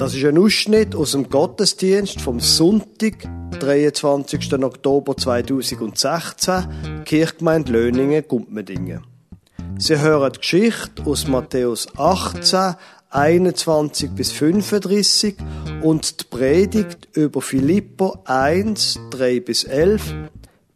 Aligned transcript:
Das 0.00 0.14
ist 0.14 0.24
ein 0.24 0.38
Ausschnitt 0.38 0.94
aus 0.94 1.12
dem 1.12 1.28
Gottesdienst 1.28 2.22
vom 2.22 2.40
Sonntag, 2.40 3.28
23. 3.60 4.50
Oktober 4.54 5.14
2016, 5.14 7.04
Kirchgemeinde 7.04 7.72
Löningen, 7.72 8.24
Gumpmedingen. 8.26 9.04
Sie 9.76 10.00
hören 10.00 10.32
die 10.32 10.38
Geschichte 10.38 11.04
aus 11.04 11.28
Matthäus 11.28 11.86
18, 11.98 12.76
21 13.10 14.12
bis 14.12 14.32
35 14.32 15.36
und 15.82 16.18
die 16.18 16.24
Predigt 16.24 17.08
über 17.12 17.42
Philippo 17.42 18.20
1, 18.24 18.98
3 19.10 19.40
bis 19.40 19.64
11, 19.64 20.14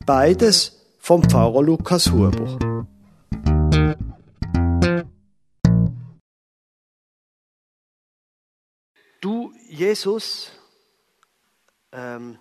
beides 0.05 0.83
vom 0.99 1.23
Pfarrer 1.23 1.63
Lukas 1.63 2.13
Huber. 2.13 2.87
Jesus, 9.75 10.53
ähm, 11.91 12.39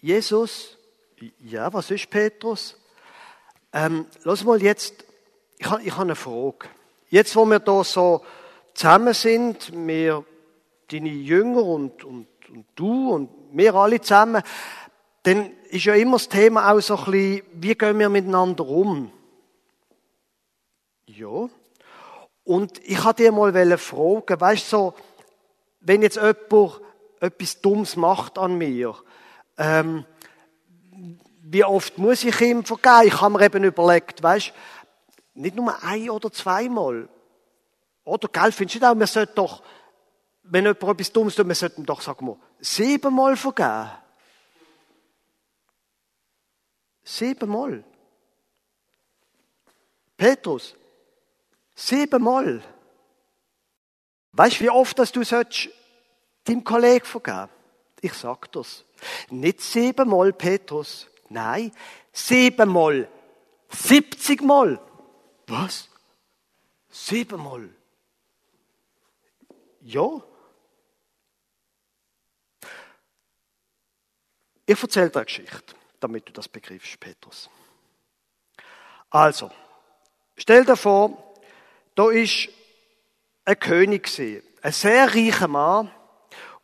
Jesus, 0.00 0.78
ja, 1.40 1.70
was 1.74 1.90
ist 1.90 2.08
Petrus? 2.08 2.80
Ähm, 3.70 4.06
lass 4.22 4.44
mal 4.44 4.62
jetzt, 4.62 5.04
ich 5.58 5.66
habe 5.68 5.82
ich 5.82 5.92
hab 5.92 6.00
eine 6.00 6.16
Frage. 6.16 6.70
Jetzt, 7.10 7.36
wo 7.36 7.44
wir 7.44 7.58
da 7.58 7.84
so 7.84 8.24
zusammen 8.72 9.12
sind, 9.12 9.72
wir, 9.86 10.24
deine 10.90 11.10
Jünger 11.10 11.62
und, 11.62 12.02
und, 12.02 12.28
und 12.48 12.64
du 12.74 13.10
und 13.10 13.28
wir 13.52 13.74
alle 13.74 14.00
zusammen, 14.00 14.42
dann 15.24 15.50
ist 15.68 15.84
ja 15.84 15.94
immer 15.96 16.16
das 16.16 16.30
Thema 16.30 16.72
auch 16.72 16.80
so 16.80 16.96
ein 16.96 17.04
bisschen, 17.04 17.42
wie 17.52 17.74
gehen 17.74 17.98
wir 17.98 18.08
miteinander 18.08 18.66
um? 18.66 19.12
Ja. 21.04 21.50
Und 22.42 22.82
ich 22.84 23.04
hatte 23.04 23.24
dir 23.24 23.32
mal 23.32 23.76
fragen, 23.76 24.40
weißt 24.40 24.72
du, 24.72 24.76
so, 24.76 24.94
wenn 25.84 26.02
jetzt 26.02 26.16
jemand 26.16 26.80
etwas 27.20 27.60
Dummes 27.60 27.96
macht 27.96 28.38
an 28.38 28.56
mir, 28.58 28.94
ähm, 29.56 30.04
wie 31.42 31.64
oft 31.64 31.98
muss 31.98 32.24
ich 32.24 32.40
ihm 32.40 32.64
vergeben? 32.64 33.06
Ich 33.06 33.20
habe 33.20 33.38
mir 33.38 33.44
eben 33.44 33.64
überlegt, 33.64 34.22
weißt, 34.22 34.52
nicht 35.34 35.56
nur 35.56 35.82
ein 35.82 36.10
oder 36.10 36.32
zweimal. 36.32 37.08
Oder, 38.04 38.28
gell, 38.28 38.52
findest 38.52 38.76
du 38.76 38.78
nicht 38.80 38.90
auch, 38.90 38.94
man 38.94 39.06
sollte 39.06 39.34
doch, 39.34 39.62
wenn 40.42 40.64
jemand 40.64 40.82
etwas 40.82 41.12
Dummes 41.12 41.34
tut, 41.34 41.46
man 41.46 41.54
sollte 41.54 41.80
ihm 41.80 41.86
doch, 41.86 42.00
sagen 42.00 42.26
wir, 42.26 42.38
siebenmal 42.60 43.36
vergeben. 43.36 43.90
Siebenmal. 47.02 47.84
Petrus, 50.16 50.74
siebenmal. 51.74 52.62
Weißt 54.36 54.58
du, 54.58 54.64
wie 54.64 54.70
oft 54.70 54.98
dass 54.98 55.12
du 55.12 55.22
sollst 55.22 55.68
deinem 56.44 56.64
Kollegen 56.64 57.04
vergeben? 57.04 57.48
Ich 58.00 58.14
sag 58.14 58.50
das. 58.52 58.84
Nicht 59.30 59.60
siebenmal, 59.60 60.32
Petrus. 60.32 61.08
Nein, 61.28 61.72
siebenmal. 62.12 63.08
Siebzigmal. 63.70 64.80
Was? 65.46 65.88
Siebenmal. 66.90 67.70
Ja. 69.82 70.22
Ich 74.66 74.82
erzähle 74.82 75.10
dir 75.10 75.16
eine 75.16 75.26
Geschichte, 75.26 75.74
damit 76.00 76.28
du 76.28 76.32
das 76.32 76.48
begriffst, 76.48 76.98
Petrus. 76.98 77.48
Also, 79.10 79.50
stell 80.36 80.64
dir 80.64 80.76
vor, 80.76 81.34
da 81.94 82.10
ist 82.10 82.48
ein 83.44 83.58
König 83.58 84.10
ein 84.62 84.72
sehr 84.72 85.14
reicher 85.14 85.48
Mann, 85.48 85.90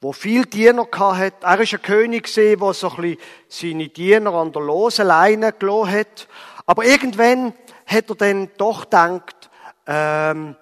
der 0.02 0.12
viel 0.12 0.46
Diener 0.46 0.86
hatte. 0.92 1.36
Er 1.42 1.58
war 1.58 1.60
ein 1.60 1.82
König 1.82 2.32
der 2.32 2.74
so 2.74 2.90
ein 2.90 2.96
bisschen 2.96 3.18
seine 3.48 3.88
Diener 3.88 4.32
an 4.32 4.52
der 4.52 4.62
losen 4.62 5.06
Leine 5.06 5.52
gelassen 5.52 5.92
hat. 5.92 6.28
Aber 6.64 6.84
irgendwann 6.84 7.52
hat 7.86 8.08
er 8.08 8.14
dann 8.14 8.50
doch 8.56 8.84
gedacht, 8.84 9.50
ähm, 9.86 10.56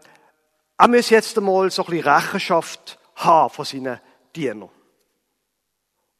er 0.76 0.88
muss 0.88 1.10
jetzt 1.10 1.36
einmal 1.38 1.70
so 1.70 1.84
ein 1.84 1.90
bisschen 1.90 2.08
Rechenschaft 2.08 2.98
haben 3.16 3.50
von 3.50 3.64
seinen 3.64 4.00
Dienern. 4.34 4.70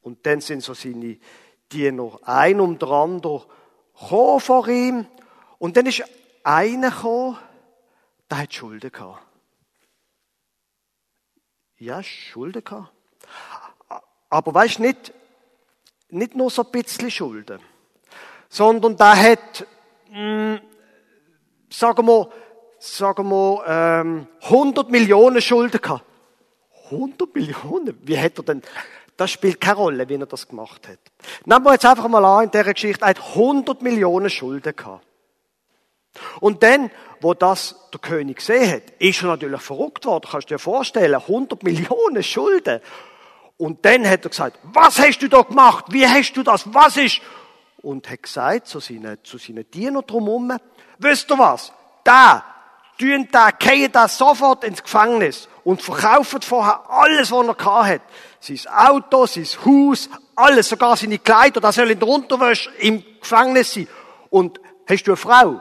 Und 0.03 0.25
dann 0.27 0.41
sind 0.41 0.63
so 0.63 0.75
seine 0.75 1.19
Diener 1.73 2.19
ein 2.23 2.61
um 2.61 2.79
der 2.79 2.89
andere 2.89 3.47
gekommen 4.01 4.41
vor 4.41 4.69
ihm. 4.69 5.07
Und 5.59 5.77
dann 5.77 5.87
ist 5.87 6.05
einer 6.45 6.91
gekommen, 6.91 7.39
der 8.31 8.39
hat 8.39 8.55
Schulden 8.55 8.93
gehabt. 8.93 9.28
Ja, 11.79 12.03
Schulden 12.03 12.65
gehabt. 12.65 12.93
Aber 14.31 14.55
weißt 14.55 14.81
nicht, 14.81 15.13
nicht 16.11 16.35
nur 16.35 16.51
so 16.51 16.63
ein 16.63 16.71
bisschen 16.71 17.11
Schulden, 17.11 17.61
sondern 18.49 18.97
der 18.97 19.17
hat, 19.17 19.67
mh, 20.11 20.17
hm, 20.17 20.61
sagen 21.71 22.07
wir, 22.07 22.29
sagen 22.79 23.29
wir, 23.29 23.65
ähm, 23.67 24.27
100 24.43 24.91
Millionen 24.91 25.41
Schulden 25.41 25.81
gehabt. 25.81 26.05
100 26.91 27.35
Millionen? 27.35 27.99
Wie 28.03 28.19
hat 28.19 28.39
er 28.39 28.45
denn, 28.45 28.63
das 29.17 29.31
spielt 29.31 29.61
keine 29.61 29.77
Rolle, 29.77 30.09
wie 30.09 30.15
er 30.15 30.27
das 30.27 30.49
gemacht 30.49 30.89
hat. 30.89 30.99
Nehmen 31.45 31.65
wir 31.65 31.73
jetzt 31.73 31.87
einfach 31.87 32.09
mal 32.09 32.25
an, 32.25 32.45
in 32.45 32.51
dieser 32.51 32.73
Geschichte, 32.73 33.05
er 33.05 33.11
hat 33.11 33.21
100 33.21 33.83
Millionen 33.83 34.31
Schulden 34.31 34.75
gehabt. 34.75 35.05
Und 36.41 36.63
dann, 36.63 36.91
wo 37.21 37.35
das 37.35 37.77
der 37.93 38.01
König 38.01 38.39
gesehen 38.39 38.71
hat, 38.71 38.83
ist 38.99 39.23
er 39.23 39.29
natürlich 39.29 39.61
verrückt 39.61 40.05
worden. 40.05 40.27
Kannst 40.31 40.51
du 40.51 40.55
dir 40.55 40.59
vorstellen, 40.59 41.15
100 41.15 41.63
Millionen 41.63 42.23
Schulden. 42.23 42.81
Und 43.57 43.85
dann 43.85 44.09
hat 44.09 44.25
er 44.25 44.31
gesagt, 44.31 44.59
was 44.63 44.99
hast 44.99 45.19
du 45.19 45.29
da 45.29 45.43
gemacht? 45.43 45.87
Wie 45.89 46.07
hast 46.07 46.33
du 46.35 46.43
das? 46.43 46.73
Was 46.73 46.97
ist? 46.97 47.21
Und 47.83 48.09
hat 48.09 48.23
gesagt 48.23 48.67
zu 48.67 48.81
seinen, 48.81 49.19
zu 49.25 49.39
seinen 49.39 49.69
Dienern 49.71 50.05
drumherum, 50.07 50.57
wisst 50.99 51.31
ihr 51.31 51.39
was? 51.39 51.73
Da, 52.05 52.45
tun 52.99 53.29
da, 53.31 53.51
gehen 53.51 53.91
da 53.93 54.09
sofort 54.09 54.65
ins 54.65 54.83
Gefängnis 54.83 55.49
und 55.65 55.83
verkaufen 55.83 56.43
vorher 56.43 56.89
alles, 56.89 57.31
was 57.31 57.47
er 57.47 57.85
hat. 57.87 58.03
Sein 58.41 58.61
Auto, 58.73 59.27
sein 59.27 59.47
Haus, 59.65 60.09
alles, 60.35 60.69
sogar 60.69 60.97
seine 60.97 61.19
Kleider, 61.19 61.61
das 61.61 61.75
soll 61.75 61.91
in 61.91 61.99
der 61.99 62.09
Unterwäsche 62.09 62.71
im 62.79 63.03
Gefängnis 63.21 63.75
sein. 63.75 63.89
Und 64.31 64.61
hast 64.89 65.05
du 65.05 65.13
eine 65.13 65.17
Frau? 65.17 65.61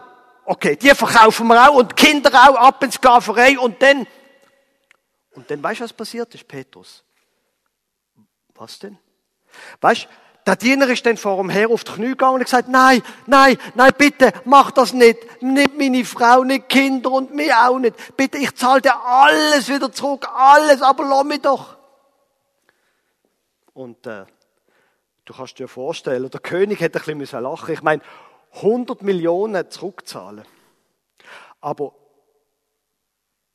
Okay, 0.49 0.77
die 0.77 0.91
verkaufen 0.91 1.45
wir 1.47 1.69
auch 1.69 1.75
und 1.75 1.93
Kinder 1.97 2.31
auch 2.31 2.55
ab 2.55 2.81
in 2.81 2.89
Sklaverei 2.89 3.59
und 3.59 3.81
dann, 3.81 4.07
und 5.31 5.51
dann 5.51 5.61
weißt 5.61 5.81
du, 5.81 5.83
was 5.83 5.91
passiert 5.91 6.33
ist, 6.33 6.47
Petrus? 6.47 7.03
Was 8.55 8.79
denn? 8.79 8.97
Weißt 9.81 10.07
der 10.45 10.55
Diener 10.55 10.87
ist 10.87 11.05
dann 11.05 11.17
vor 11.17 11.35
dem 11.35 11.49
Herr 11.49 11.69
auf 11.69 11.83
die 11.83 11.91
Knie 11.91 12.07
gegangen 12.11 12.35
und 12.35 12.45
gesagt, 12.45 12.69
nein, 12.69 13.03
nein, 13.25 13.57
nein, 13.75 13.91
bitte, 13.97 14.31
mach 14.45 14.71
das 14.71 14.93
nicht. 14.93 15.41
Nicht 15.41 15.77
meine 15.77 16.05
Frau, 16.05 16.45
nicht 16.45 16.69
Kinder 16.69 17.11
und 17.11 17.35
mir 17.35 17.53
auch 17.67 17.77
nicht. 17.77 18.15
Bitte, 18.15 18.37
ich 18.37 18.55
zahle 18.55 18.79
dir 18.79 18.95
alles 19.03 19.67
wieder 19.67 19.91
zurück, 19.91 20.25
alles, 20.33 20.81
aber 20.81 21.03
lass 21.03 21.25
mich 21.25 21.41
doch. 21.41 21.75
Und 23.73 24.07
äh, 24.07 24.23
du 25.25 25.33
kannst 25.33 25.59
dir 25.59 25.67
vorstellen, 25.67 26.29
der 26.29 26.39
König 26.39 26.79
hätte 26.79 27.01
ein 27.05 27.17
bisschen 27.17 27.43
lachen 27.43 27.73
Ich 27.73 27.81
meine, 27.81 28.01
100 28.53 29.01
Millionen 29.01 29.69
zurückzahlen. 29.69 30.45
Aber 31.61 31.93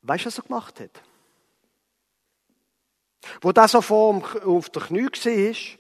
weißt 0.03 0.25
du, 0.25 0.27
was 0.27 0.39
er 0.39 0.45
gemacht 0.45 0.81
hat? 0.81 1.03
Wo 3.41 3.53
das 3.53 3.73
so 3.73 3.81
vor 3.81 4.23
auf 4.45 4.71
der 4.71 4.83
Knie 4.83 5.07
war, 5.07 5.79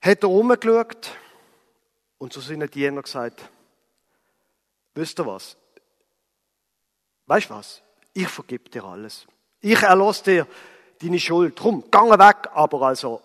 hat 0.00 0.22
er 0.22 0.28
rumgeschaut 0.28 1.10
und 2.18 2.32
zu 2.32 2.40
seinen 2.40 2.70
Dienern 2.70 3.02
gesagt, 3.02 3.48
wisst 4.94 5.18
ihr 5.18 5.26
was? 5.26 5.56
Weißt 7.26 7.50
du 7.50 7.54
was? 7.54 7.82
Ich 8.12 8.28
vergib 8.28 8.70
dir 8.70 8.84
alles. 8.84 9.26
Ich 9.60 9.82
erlasse 9.82 10.24
dir 10.24 10.46
deine 11.02 11.18
Schuld. 11.18 11.58
Drum, 11.60 11.90
gang 11.90 12.10
weg, 12.10 12.48
aber 12.54 12.82
also, 12.82 13.20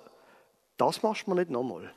das 0.77 1.03
machst 1.03 1.27
du 1.27 1.31
mir 1.31 1.41
nicht 1.41 1.51
nochmal. 1.51 1.93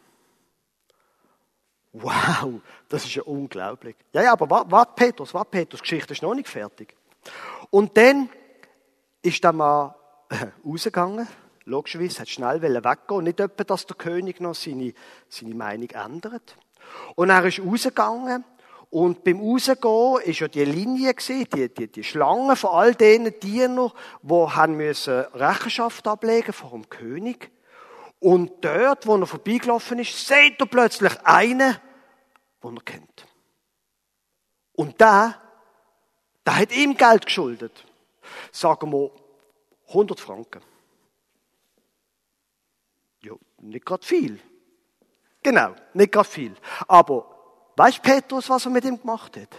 Wow, 1.95 2.61
das 2.89 3.05
ist 3.05 3.15
ja 3.15 3.23
unglaublich. 3.23 3.95
Ja, 4.13 4.23
ja, 4.23 4.33
aber 4.33 4.51
warte, 4.69 4.93
Petrus, 4.97 5.33
warte, 5.33 5.51
Petrus, 5.51 5.81
die 5.81 5.85
Geschichte 5.85 6.13
ist 6.13 6.23
noch 6.23 6.35
nicht 6.35 6.49
fertig. 6.49 6.97
Und 7.71 7.97
dann 7.97 8.29
ist 9.23 9.43
der 9.45 9.53
Mann 9.53 9.95
rausgegangen, 10.67 11.29
logischerweise, 11.65 12.21
hat 12.21 12.29
schnell 12.29 12.61
weggehen 12.61 13.25
nicht 13.25 13.39
etwa, 13.39 13.63
dass 13.63 13.87
der 13.87 13.97
König 13.97 14.41
noch 14.41 14.57
seine, 14.57 14.93
seine 15.29 15.55
Meinung 15.55 15.91
ändert. 15.91 16.57
Und 17.15 17.31
er 17.31 17.45
ist 17.45 17.61
rausgegangen 17.61 18.45
und 18.91 19.23
beim 19.23 19.41
Rausgehen 19.41 20.21
ist 20.25 20.41
ja 20.41 20.49
die 20.49 20.65
Linie 20.65 21.15
gesehen, 21.15 21.47
die, 21.55 21.73
die, 21.73 21.87
die 21.87 22.05
Schlange 22.05 22.57
von 22.57 22.71
all 22.71 22.95
denen 22.97 23.39
Dienern, 23.39 23.93
die 24.21 25.11
Rechenschaft 25.35 26.09
ablegen 26.09 26.53
vor 26.53 26.71
dem 26.71 26.89
König. 26.89 27.51
Und 28.25 28.65
dort, 28.65 29.07
wo 29.07 29.19
er 29.19 29.27
vorbeigelaufen 29.27 29.99
ist, 29.99 30.27
sieht 30.27 30.59
er 30.59 30.65
plötzlich 30.65 31.13
einen, 31.25 31.77
den 32.63 32.77
er 32.77 32.83
kennt. 32.83 33.27
Und 34.73 34.99
der, 34.99 35.39
der 36.47 36.57
hat 36.57 36.73
ihm 36.75 36.97
Geld 36.97 37.27
geschuldet. 37.27 37.85
Sagen 38.51 38.91
wir 38.93 39.11
100 39.89 40.19
Franken. 40.19 40.63
Ja, 43.21 43.35
nicht 43.59 43.85
gerade 43.85 44.07
viel. 44.07 44.41
Genau, 45.43 45.75
nicht 45.93 46.11
gerade 46.11 46.29
viel. 46.31 46.57
Aber 46.89 47.27
weißt 47.77 48.01
Petrus, 48.01 48.49
was 48.49 48.65
er 48.65 48.71
mit 48.71 48.87
ihm 48.87 48.99
gemacht 48.99 49.37
hat? 49.37 49.55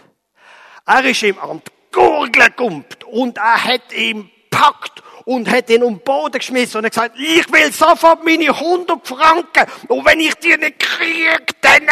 Er 0.86 1.04
ist 1.04 1.22
ihm 1.22 1.38
an 1.38 1.62
die 1.64 1.70
Gurgel 1.92 2.84
und 3.12 3.38
er 3.38 3.62
hat 3.62 3.92
ihn 3.92 4.28
packt 4.50 5.04
und 5.26 5.50
hat 5.50 5.68
ihn 5.70 5.82
um 5.82 5.96
den 5.96 6.04
Boden 6.04 6.38
geschmissen 6.38 6.78
und 6.78 6.84
hat 6.84 6.92
gesagt, 6.92 7.18
ich 7.18 7.52
will 7.52 7.72
sofort 7.72 8.24
meine 8.24 8.48
100 8.48 9.06
Franken 9.06 9.66
und 9.88 10.06
wenn 10.06 10.20
ich 10.20 10.34
die 10.36 10.56
nicht 10.56 10.78
kriege, 10.78 11.44
dann 11.60 11.82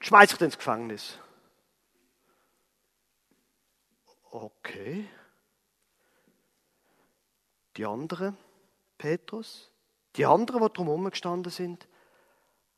schmeiß 0.00 0.32
ich 0.32 0.40
ins 0.40 0.56
Gefängnis. 0.56 1.18
Okay. 4.30 5.08
Die 7.76 7.84
anderen, 7.84 8.36
Petrus, 8.96 9.72
die 10.14 10.24
anderen, 10.24 10.62
die 10.62 10.72
drumherum 10.72 11.10
gestanden 11.10 11.50
sind, 11.50 11.88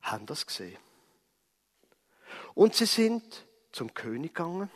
haben 0.00 0.24
das 0.24 0.46
gesehen. 0.46 0.78
Und 2.54 2.74
sie 2.74 2.86
sind 2.86 3.46
zum 3.70 3.92
König 3.92 4.34
gegangen 4.34 4.70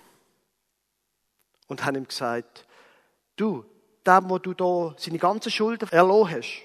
und 1.66 1.84
haben 1.84 1.96
ihm 1.96 2.08
gesagt, 2.08 2.66
du, 3.36 3.64
der, 4.06 4.28
wo 4.28 4.38
du 4.38 4.54
da 4.54 4.94
seine 4.96 5.18
ganzen 5.18 5.50
Schulden 5.50 5.88
erlogen 5.90 6.36
hast, 6.36 6.62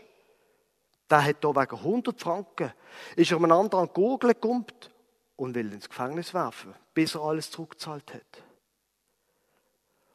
der 1.09 1.25
hat 1.25 1.43
da 1.43 1.49
wegen 1.49 1.77
100 1.77 2.19
Franken, 2.19 2.73
ist 3.15 3.31
er 3.31 3.37
einem 3.37 3.51
anderen 3.51 3.83
an 3.83 3.89
die 3.89 3.93
Gurgel 3.93 4.33
gekumpft 4.33 4.89
und 5.35 5.55
will 5.55 5.73
ins 5.73 5.89
Gefängnis 5.89 6.33
werfen, 6.33 6.73
bis 6.93 7.15
er 7.15 7.21
alles 7.21 7.51
zurückgezahlt 7.51 8.13
hat. 8.13 8.43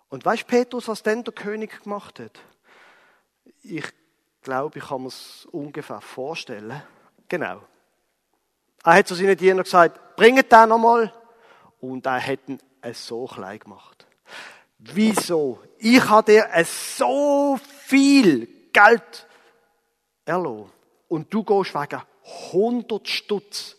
Und 0.09 0.25
weißt 0.25 0.47
Petrus, 0.47 0.89
was 0.89 1.03
denn 1.03 1.25
der 1.25 1.35
König 1.35 1.83
gemacht 1.83 2.21
hat? 2.21 2.39
Ich 3.63 3.85
glaube, 4.43 4.79
ich 4.79 4.87
kann 4.87 5.03
mir 5.03 5.09
es 5.09 5.47
ungefähr 5.51 6.01
vorstellen. 6.01 6.83
Genau. 7.29 7.63
Er 8.85 8.95
hat 8.95 9.09
zu 9.09 9.17
seinen 9.17 9.37
Dienern 9.37 9.65
gesagt, 9.65 10.17
bringet 10.17 10.51
den 10.53 10.69
nochmal. 10.69 11.13
Und 11.81 12.07
er 12.07 12.25
hat 12.25 12.49
ihn 12.49 12.59
so 12.93 13.27
klein 13.27 13.59
gemacht. 13.59 14.06
Wieso? 14.95 15.61
Ich 15.79 16.09
habe 16.09 16.33
dir 16.33 16.49
so 16.65 17.59
viel 17.85 18.49
Geld 18.73 19.27
erlassen. 20.25 20.71
Und 21.09 21.33
du 21.33 21.45
gehst 21.45 21.75
wegen 21.75 22.03
100 22.53 23.09
Stutz 23.09 23.77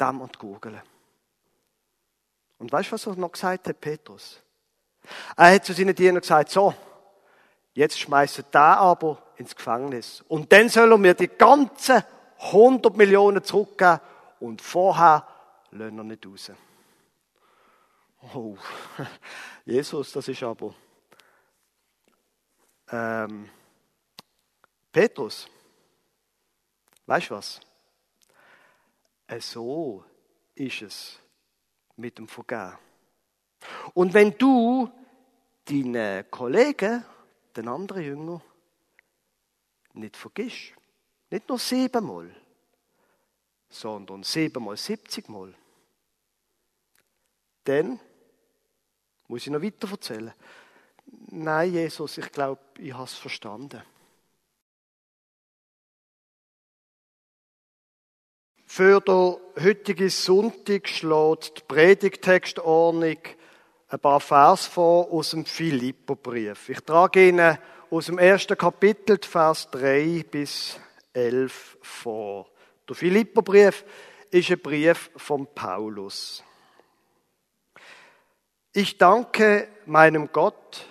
dem 0.00 0.20
und 0.20 0.38
googeln. 0.38 0.80
Und 2.58 2.72
weißt 2.72 2.88
du, 2.88 2.92
was 2.92 3.06
er 3.06 3.16
noch 3.16 3.32
gesagt 3.32 3.68
hat, 3.68 3.80
Petrus? 3.80 4.40
Er 5.36 5.54
hat 5.54 5.64
zu 5.64 5.72
seinen 5.72 5.94
Dienern 5.94 6.20
gesagt, 6.20 6.50
so, 6.50 6.74
jetzt 7.74 7.98
schmeißen 7.98 8.44
da 8.50 8.74
aber 8.74 9.22
ins 9.36 9.54
Gefängnis. 9.54 10.24
Und 10.28 10.50
dann 10.52 10.68
soll 10.68 10.90
er 10.90 10.98
mir 10.98 11.14
die 11.14 11.28
ganzen 11.28 12.02
100 12.38 12.96
Millionen 12.96 13.44
zurückgeben 13.44 14.00
und 14.40 14.62
vorher 14.62 15.26
lassen 15.70 15.98
er 15.98 16.04
nicht 16.04 16.26
raus. 16.26 16.50
Oh, 18.34 18.56
Jesus, 19.64 20.12
das 20.12 20.28
ist 20.28 20.42
aber. 20.42 20.74
Ähm, 22.88 23.48
Petrus, 24.90 25.48
weißt 27.06 27.30
du 27.30 27.34
was? 27.34 27.60
Äh, 29.26 29.40
so 29.40 30.04
ist 30.54 30.82
es 30.82 31.18
mit 31.96 32.18
dem 32.18 32.28
Vergehen. 32.28 32.78
Und 33.94 34.14
wenn 34.14 34.36
du 34.36 34.90
deinen 35.64 36.30
Kollegen, 36.30 37.04
den 37.56 37.68
anderen 37.68 38.02
Jünger, 38.02 38.42
nicht 39.94 40.16
vergisst, 40.16 40.74
nicht 41.30 41.48
nur 41.48 41.58
siebenmal, 41.58 42.34
sondern 43.68 44.22
siebenmal, 44.22 44.76
siebzigmal, 44.76 45.54
dann 47.64 47.98
muss 49.28 49.46
ich 49.46 49.52
noch 49.52 49.62
weiter 49.62 49.90
erzählen. 49.90 50.32
Nein, 51.30 51.72
Jesus, 51.72 52.18
ich 52.18 52.30
glaube, 52.32 52.60
ich 52.78 52.92
habe 52.92 53.04
es 53.04 53.14
verstanden. 53.14 53.82
Für 58.66 59.00
den 59.00 59.36
heutigen 59.62 60.10
Sonntag 60.10 60.88
schlägt 60.88 61.58
die 61.58 61.62
Predigtextordnung 61.66 63.18
ein 63.88 64.00
paar 64.00 64.20
Vers 64.20 64.66
vor 64.66 65.10
aus 65.12 65.30
dem 65.30 65.44
Philipperbrief. 65.44 66.68
Ich 66.68 66.80
trage 66.80 67.28
Ihnen 67.28 67.56
aus 67.90 68.06
dem 68.06 68.18
ersten 68.18 68.58
Kapitel, 68.58 69.18
Vers 69.22 69.70
3 69.70 70.24
bis 70.30 70.78
11 71.12 71.78
vor. 71.80 72.50
Der 72.88 72.96
Philipperbrief 72.96 73.84
ist 74.30 74.50
ein 74.50 74.58
Brief 74.58 75.10
von 75.16 75.46
Paulus. 75.54 76.42
Ich 78.78 78.98
danke 78.98 79.68
meinem 79.86 80.32
Gott, 80.34 80.86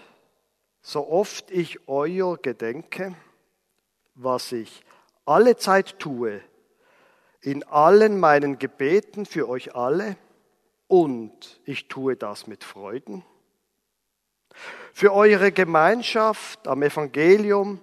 so 0.81 1.07
oft 1.07 1.51
ich 1.51 1.87
euer 1.87 2.35
gedenke, 2.35 3.15
was 4.15 4.53
ich 4.53 4.83
alle 5.23 5.55
Zeit 5.57 5.99
tue, 5.99 6.41
in 7.41 7.63
allen 7.65 8.19
meinen 8.19 8.57
Gebeten 8.57 9.27
für 9.27 9.47
euch 9.47 9.75
alle, 9.75 10.17
und 10.87 11.61
ich 11.63 11.87
tue 11.87 12.15
das 12.15 12.47
mit 12.47 12.63
Freuden. 12.63 13.23
Für 14.91 15.13
eure 15.13 15.51
Gemeinschaft 15.51 16.67
am 16.67 16.81
Evangelium 16.81 17.81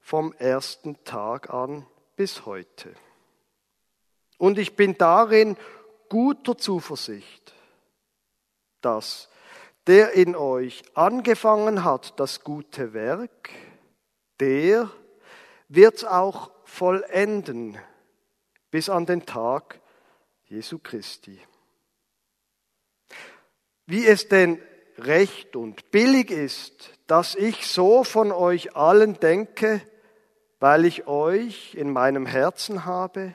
vom 0.00 0.32
ersten 0.38 1.04
Tag 1.04 1.50
an 1.50 1.86
bis 2.16 2.46
heute. 2.46 2.92
Und 4.38 4.58
ich 4.58 4.74
bin 4.74 4.98
darin 4.98 5.56
guter 6.08 6.58
Zuversicht, 6.58 7.54
dass 8.80 9.28
der 9.86 10.12
in 10.12 10.36
euch 10.36 10.82
angefangen 10.94 11.84
hat, 11.84 12.18
das 12.20 12.44
gute 12.44 12.92
Werk, 12.92 13.50
der 14.38 14.90
wird 15.68 16.06
auch 16.06 16.50
vollenden 16.64 17.78
bis 18.70 18.88
an 18.88 19.06
den 19.06 19.26
Tag 19.26 19.80
Jesu 20.44 20.78
Christi. 20.78 21.40
Wie 23.86 24.06
es 24.06 24.28
denn 24.28 24.60
recht 24.98 25.56
und 25.56 25.90
billig 25.90 26.30
ist, 26.30 26.92
dass 27.06 27.34
ich 27.34 27.66
so 27.66 28.04
von 28.04 28.30
euch 28.30 28.76
allen 28.76 29.18
denke, 29.18 29.80
weil 30.60 30.84
ich 30.84 31.06
euch 31.06 31.74
in 31.74 31.92
meinem 31.92 32.26
Herzen 32.26 32.84
habe, 32.84 33.34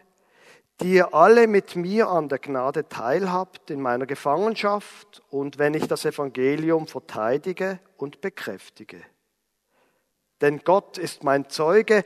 die 0.82 0.94
ihr 0.94 1.14
alle 1.14 1.48
mit 1.48 1.76
mir 1.76 2.10
an 2.10 2.28
der 2.28 2.40
Gnade 2.40 2.90
teilhabt 2.90 3.72
in 3.72 3.82
meiner 3.82 4.06
Gefangenschaft 4.06 5.24
und 5.30 5.58
wenn 5.58 5.74
ich 5.74 5.88
das 5.88 6.06
Evangelium 6.06 6.88
verteidige 6.88 7.80
und 7.98 8.22
bekräftige. 8.22 9.02
Denn 10.42 10.60
Gott 10.66 10.98
ist 10.98 11.24
mein 11.24 11.50
Zeuge, 11.50 12.04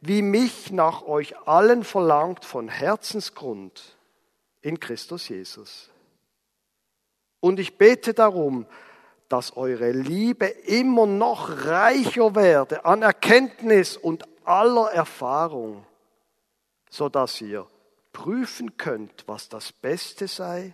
wie 0.00 0.22
mich 0.22 0.72
nach 0.72 1.02
euch 1.02 1.36
allen 1.46 1.84
verlangt 1.84 2.44
von 2.44 2.68
Herzensgrund 2.68 3.96
in 4.62 4.80
Christus 4.80 5.28
Jesus. 5.28 5.90
Und 7.40 7.60
ich 7.60 7.76
bete 7.76 8.14
darum, 8.14 8.66
dass 9.28 9.56
eure 9.56 9.90
Liebe 9.90 10.46
immer 10.46 11.06
noch 11.06 11.66
reicher 11.66 12.34
werde 12.34 12.84
an 12.84 13.02
Erkenntnis 13.02 13.96
und 13.96 14.24
aller 14.44 14.90
Erfahrung, 14.92 15.84
so 16.88 17.08
dass 17.08 17.40
ihr 17.40 17.66
prüfen 18.16 18.78
könnt, 18.78 19.28
was 19.28 19.50
das 19.50 19.72
Beste 19.72 20.26
sei, 20.26 20.72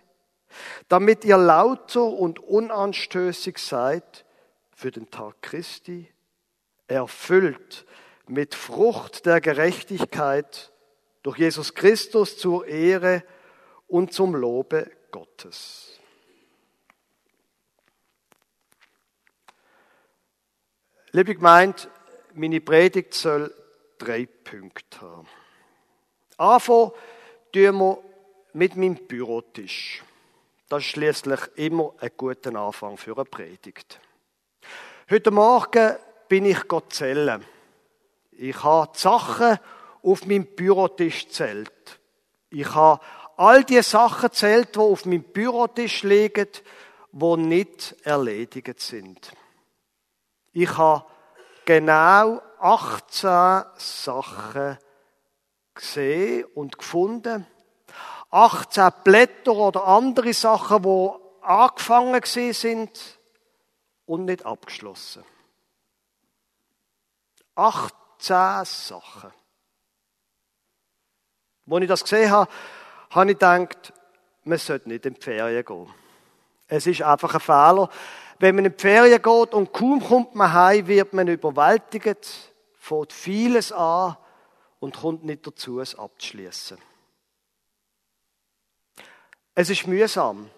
damit 0.88 1.24
ihr 1.24 1.36
lauter 1.36 2.04
und 2.04 2.38
unanstößig 2.38 3.58
seid 3.58 4.24
für 4.72 4.92
den 4.92 5.10
Tag 5.10 5.42
Christi, 5.42 6.08
erfüllt 6.86 7.84
mit 8.28 8.54
Frucht 8.54 9.26
der 9.26 9.40
Gerechtigkeit 9.40 10.72
durch 11.24 11.38
Jesus 11.38 11.74
Christus 11.74 12.38
zur 12.38 12.64
Ehre 12.64 13.24
und 13.88 14.12
zum 14.12 14.36
Lobe 14.36 14.88
Gottes. 15.10 15.98
Liebe 21.10 21.34
Gemeinde, 21.34 21.88
meine 22.34 22.60
Predigt 22.60 23.14
soll 23.14 23.52
drei 23.98 24.26
Punkte 24.26 25.00
haben. 25.00 25.28
Anfangen 26.36 26.92
tun 27.52 27.78
wir 27.78 27.98
mit 28.54 28.76
meinem 28.76 28.96
Bürotisch. 29.06 30.02
Das 30.68 30.82
ist 30.82 30.90
schließlich 30.90 31.40
immer 31.56 31.92
ein 32.00 32.10
guter 32.16 32.54
Anfang 32.54 32.96
für 32.96 33.14
eine 33.14 33.26
Predigt. 33.26 34.00
Heute 35.10 35.30
Morgen 35.30 35.96
bin 36.28 36.46
ich 36.46 36.60
zählen. 36.88 37.44
Ich 38.32 38.62
habe 38.64 38.90
die 38.94 38.98
Sachen 38.98 39.58
auf 40.02 40.24
meinem 40.26 40.46
Bürotisch 40.46 41.28
zählt. 41.28 42.00
Ich 42.48 42.74
habe 42.74 43.02
all 43.36 43.64
die 43.64 43.82
Sachen 43.82 44.32
zählt, 44.32 44.74
die 44.74 44.80
auf 44.80 45.04
meinem 45.04 45.22
Bürotisch 45.22 46.02
liegen, 46.04 46.48
die 47.12 47.36
nicht 47.36 47.96
erledigt 48.02 48.80
sind. 48.80 49.30
Ich 50.52 50.76
habe 50.78 51.04
genau 51.66 52.40
18 52.58 53.64
Sachen 53.76 54.78
gesehen 55.74 56.44
und 56.54 56.78
gefunden. 56.78 57.46
18 58.30 58.90
Blätter 59.04 59.52
oder 59.52 59.86
andere 59.86 60.32
Sachen, 60.32 60.82
die 60.82 61.10
angefangen 61.42 62.20
gesehen 62.20 62.54
sind 62.54 63.18
und 64.06 64.24
nicht 64.24 64.46
abgeschlossen. 64.46 65.24
18 67.54 68.64
Sachen. 68.64 69.32
Als 71.70 71.82
ich 71.82 71.88
das 71.88 72.02
gesehen 72.02 72.30
habe, 72.30 72.50
habe 73.10 73.30
ich 73.30 73.38
gedacht, 73.38 73.92
man 74.44 74.58
sollte 74.58 74.88
nicht 74.88 75.06
in 75.06 75.14
die 75.14 75.20
Ferien 75.20 75.64
gehen. 75.64 75.88
Es 76.68 76.86
ist 76.86 77.02
einfach 77.02 77.34
ein 77.34 77.40
Fehler. 77.40 77.90
Wenn 78.38 78.54
man 78.56 78.64
in 78.64 78.72
die 78.72 78.80
Ferien 78.80 79.20
geht 79.20 79.54
und 79.54 79.72
kaum 79.72 80.02
kommt 80.02 80.34
man 80.34 80.52
heim, 80.52 80.86
wird 80.86 81.12
man 81.12 81.28
überwältigt, 81.28 82.52
fängt 82.78 83.12
vieles 83.12 83.72
an 83.72 84.16
und 84.82 84.96
kommt 84.96 85.22
nicht 85.22 85.46
dazu, 85.46 85.78
es 85.78 85.94
abzuschließen. 85.94 86.76
Es 89.54 89.70
ist 89.70 89.86
mühsam, 89.86 90.50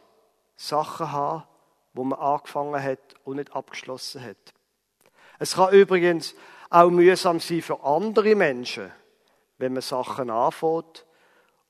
Sachen 0.56 1.06
zu 1.06 1.12
haben, 1.12 1.44
wo 1.92 2.04
man 2.04 2.18
angefangen 2.18 2.82
hat 2.82 3.00
und 3.24 3.36
nicht 3.36 3.54
abgeschlossen 3.54 4.24
hat. 4.24 4.54
Es 5.38 5.56
kann 5.56 5.74
übrigens 5.74 6.34
auch 6.70 6.88
mühsam 6.88 7.38
sein 7.38 7.60
für 7.60 7.84
andere 7.84 8.34
Menschen, 8.34 8.90
wenn 9.58 9.74
man 9.74 9.82
Sachen 9.82 10.30
anfängt 10.30 11.04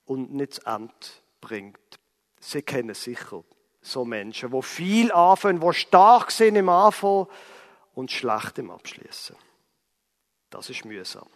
und 0.05 0.33
nicht 0.33 0.55
zu 0.55 0.65
Ende 0.65 0.95
bringt. 1.41 1.99
Sie 2.39 2.63
kennen 2.63 2.95
sicher 2.95 3.43
so 3.81 4.05
Menschen, 4.05 4.53
wo 4.53 4.63
viel 4.63 5.11
anfangen, 5.11 5.61
wo 5.61 5.73
stark 5.73 6.31
sind 6.31 6.55
im 6.55 6.69
Anfangen 6.69 7.27
und 7.97 8.13
schlecht 8.13 8.61
im 8.61 8.71
Abschließen. 8.71 9.35
Das 10.51 10.71
ist 10.71 10.85
mühsam. 10.85 11.27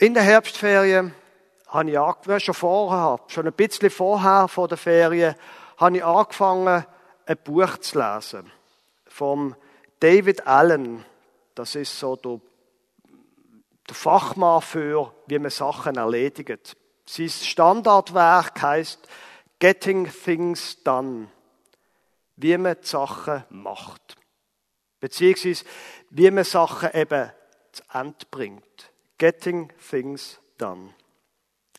In 0.00 0.14
der 0.14 0.22
Herbstferien 0.22 1.14
habe 1.68 1.90
ich 1.90 1.98
angefangen, 1.98 2.40
schon 2.40 2.54
vorher, 2.54 3.20
schon 3.26 3.46
ein 3.46 3.52
bisschen 3.52 3.90
vorher 3.90 4.48
vor 4.48 4.66
der 4.66 4.78
Ferien, 4.78 5.34
habe 5.76 5.98
ich 5.98 6.02
angefangen, 6.02 6.86
ein 7.26 7.36
Buch 7.44 7.76
zu 7.76 8.00
lesen. 8.00 8.50
Vom 9.06 9.54
David 9.98 10.46
Allen. 10.46 11.04
Das 11.54 11.74
ist 11.74 11.98
so 11.98 12.16
der, 12.16 12.40
der 13.90 13.94
Fachmann 13.94 14.62
für, 14.62 15.12
wie 15.26 15.38
man 15.38 15.50
Sachen 15.50 15.96
erledigt. 15.96 16.78
Sein 17.04 17.28
Standardwerk 17.28 18.62
heißt 18.62 19.06
Getting 19.58 20.10
Things 20.10 20.82
Done. 20.82 21.28
Wie 22.36 22.56
man 22.56 22.74
die 22.82 22.86
Sachen 22.86 23.44
macht. 23.50 24.16
Beziehungsweise, 24.98 25.66
wie 26.08 26.30
man 26.30 26.44
Sachen 26.44 26.88
eben 26.94 27.30
zu 27.72 27.82
Ende 27.92 28.24
bringt. 28.30 28.89
Getting 29.20 29.70
Things 29.90 30.40
Done. 30.56 30.94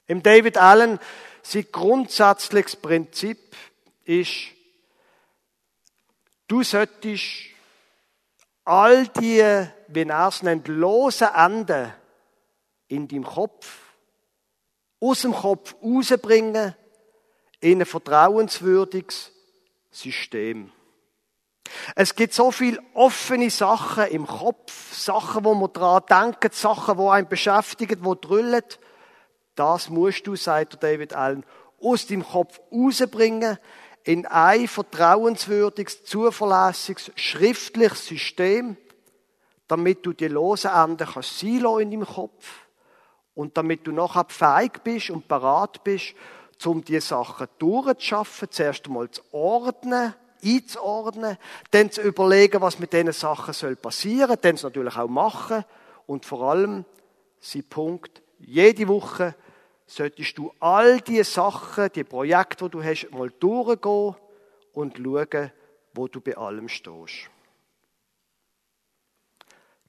Im 0.05 0.21
David 0.21 0.57
Allen, 0.57 0.99
sein 1.41 1.65
grundsätzliches 1.71 2.75
Prinzip 2.75 3.55
ist, 4.05 4.51
du 6.47 6.61
solltest 6.61 7.23
all 8.63 9.07
die, 9.07 9.41
wie 9.87 10.03
er 10.03 10.27
es 10.27 10.43
nennt, 10.43 10.67
lose 10.67 11.31
Enden 11.35 11.91
in 12.89 13.07
deinem 13.07 13.23
Kopf, 13.23 13.91
aus 14.99 15.23
dem 15.23 15.33
Kopf 15.33 15.75
rausbringen, 15.81 16.75
in 17.59 17.81
ein 17.81 17.85
vertrauenswürdiges 17.87 19.31
System. 19.89 20.71
Es 21.95 22.15
gibt 22.15 22.33
so 22.33 22.51
viele 22.51 22.79
offene 22.93 23.49
Sachen 23.49 24.07
im 24.07 24.27
Kopf, 24.27 24.93
Sachen, 24.93 25.43
wo 25.43 25.53
man 25.53 25.71
dran 25.73 26.03
denkt, 26.09 26.53
Sachen, 26.53 26.97
wo 26.97 27.09
einen 27.09 27.27
beschäftigen, 27.27 28.03
wo 28.03 28.15
drüllen. 28.15 28.63
Das 29.55 29.89
musst 29.89 30.27
du, 30.27 30.35
sagt 30.35 30.81
David 30.83 31.13
Allen, 31.13 31.45
aus 31.81 32.07
deinem 32.07 32.25
Kopf 32.25 32.59
rausbringen, 32.71 33.57
in 34.03 34.25
ein 34.25 34.67
vertrauenswürdiges, 34.67 36.03
zuverlässiges, 36.05 37.11
schriftliches 37.15 38.05
System, 38.05 38.77
damit 39.67 40.05
du 40.05 40.13
die 40.13 40.27
losen 40.27 40.71
Enden 40.71 41.07
kannst 41.07 41.39
sein 41.39 41.65
in 41.79 41.91
deinem 41.91 42.05
Kopf 42.05 42.65
und 43.35 43.57
damit 43.57 43.85
du 43.85 43.91
nachher 43.91 44.25
fähig 44.27 44.83
bist 44.83 45.09
und 45.09 45.27
parat 45.27 45.83
bist, 45.83 46.13
um 46.65 46.83
die 46.83 46.99
Sachen 46.99 47.47
durchzuschaffen, 47.57 48.51
zuerst 48.51 48.85
einmal 48.85 49.09
zu 49.09 49.21
ordnen, 49.31 50.13
einzuordnen, 50.43 51.37
dann 51.71 51.91
zu 51.91 52.01
überlegen, 52.01 52.61
was 52.61 52.79
mit 52.79 52.93
diesen 52.93 53.11
Sachen 53.11 53.53
soll 53.53 53.75
passieren, 53.75 54.37
dann 54.41 54.55
es 54.55 54.63
natürlich 54.63 54.97
auch 54.97 55.07
machen 55.07 55.63
und 56.07 56.25
vor 56.25 56.51
allem, 56.51 56.85
sein 57.39 57.63
Punkt, 57.63 58.21
jede 58.39 58.87
Woche 58.87 59.35
solltest 59.85 60.37
du 60.37 60.53
all 60.59 61.01
die 61.01 61.23
Sachen, 61.23 61.89
die 61.93 62.03
Projekte, 62.03 62.65
die 62.65 62.71
du 62.71 62.83
hast, 62.83 63.11
mal 63.11 63.31
durchgehen 63.39 64.15
und 64.73 64.97
schauen, 64.97 65.51
wo 65.93 66.07
du 66.07 66.21
bei 66.21 66.37
allem 66.37 66.69
stehst. 66.69 67.29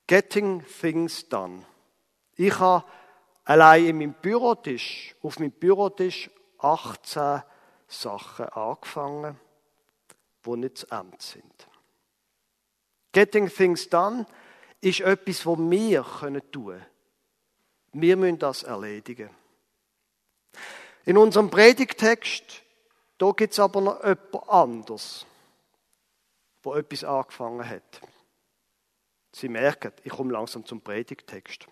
Getting 0.06 0.64
things 0.80 1.28
done. 1.28 1.64
Ich 2.36 2.58
habe 2.58 2.84
allein 3.44 3.86
in 3.86 3.98
meinem 3.98 4.14
Bürotisch, 4.14 5.14
auf 5.22 5.38
meinem 5.38 5.52
Bürotisch 5.52 6.30
18 6.58 7.42
Sachen 7.86 8.46
angefangen, 8.46 9.38
die 10.44 10.56
nicht 10.56 10.78
zu 10.78 10.86
Ende 10.90 11.16
sind. 11.18 11.68
Getting 13.12 13.48
things 13.48 13.88
done 13.88 14.26
ist 14.80 15.00
etwas, 15.00 15.46
was 15.46 15.58
wir 15.58 16.02
tun 16.02 16.42
können. 16.50 16.86
Wir 17.92 18.16
müssen 18.16 18.38
das 18.38 18.62
erledigen. 18.62 19.30
In 21.04 21.18
unserem 21.18 21.50
Predigtext, 21.50 22.62
da 23.18 23.30
gibt 23.32 23.52
es 23.52 23.60
aber 23.60 23.80
noch 23.80 24.02
jemand 24.02 24.48
anderes, 24.48 25.26
wo 26.62 26.74
etwas 26.74 27.04
angefangen 27.04 27.68
hat. 27.68 28.00
Sie 29.32 29.48
merken, 29.48 29.92
ich 30.04 30.12
komme 30.12 30.32
langsam 30.32 30.64
zum 30.64 30.80
Predigtext. 30.80 31.66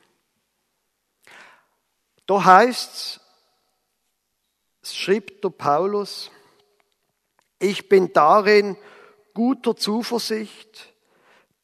Da 2.27 2.45
heißt 2.45 3.21
es, 4.83 4.95
schrieb 4.95 5.43
der 5.43 5.51
Paulus, 5.51 6.31
ich 7.61 7.89
bin 7.89 8.13
darin 8.13 8.77
guter 9.35 9.77
Zuversicht, 9.77 10.93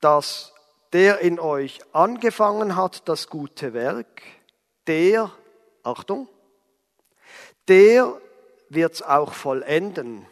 dass 0.01 0.53
der 0.93 1.19
in 1.19 1.41
euch 1.41 1.81
angefangen 1.93 2.77
hat, 2.77 3.09
das 3.09 3.29
gute 3.29 3.73
Werk, 3.75 4.23
der, 4.87 5.33
Achtung, 5.83 6.29
der 7.67 8.21
wird's 8.69 9.03
auch 9.03 9.33
vollenden 9.33 10.27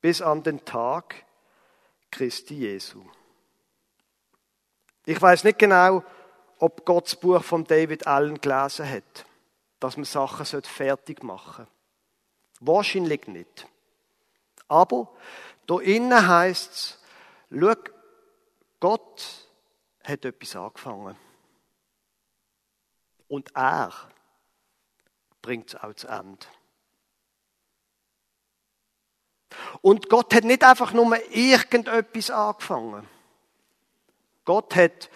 bis 0.00 0.22
an 0.22 0.42
den 0.42 0.64
Tag 0.64 1.14
Christi 2.10 2.54
Jesu. 2.54 3.02
Ich 5.04 5.20
weiß 5.20 5.44
nicht 5.44 5.58
genau, 5.58 6.02
ob 6.58 6.84
Gott 6.84 7.20
Buch 7.20 7.42
von 7.42 7.64
David 7.64 8.06
Allen 8.06 8.40
gelesen 8.40 8.88
hat, 8.88 9.26
dass 9.78 9.96
man 9.96 10.04
Sachen 10.04 10.62
fertig 10.62 11.22
machen 11.22 11.66
sollte. 11.66 11.72
Wahrscheinlich 12.60 13.26
nicht. 13.26 13.66
Aber 14.70 15.12
da 15.66 15.80
innen 15.80 16.28
heißt 16.28 16.72
es, 16.72 16.98
schau, 17.50 17.74
Gott 18.78 19.48
hat 20.04 20.24
etwas 20.24 20.54
angefangen. 20.54 21.16
Und 23.26 23.54
er 23.54 23.92
bringt 25.42 25.74
es 25.74 25.80
auch 25.80 25.92
zu 25.94 26.06
Ende. 26.06 26.46
Und 29.82 30.08
Gott 30.08 30.32
hat 30.34 30.44
nicht 30.44 30.62
einfach 30.62 30.92
nur 30.92 31.16
irgendetwas 31.30 32.30
angefangen. 32.30 33.08
Gott 34.44 34.76
hat 34.76 35.10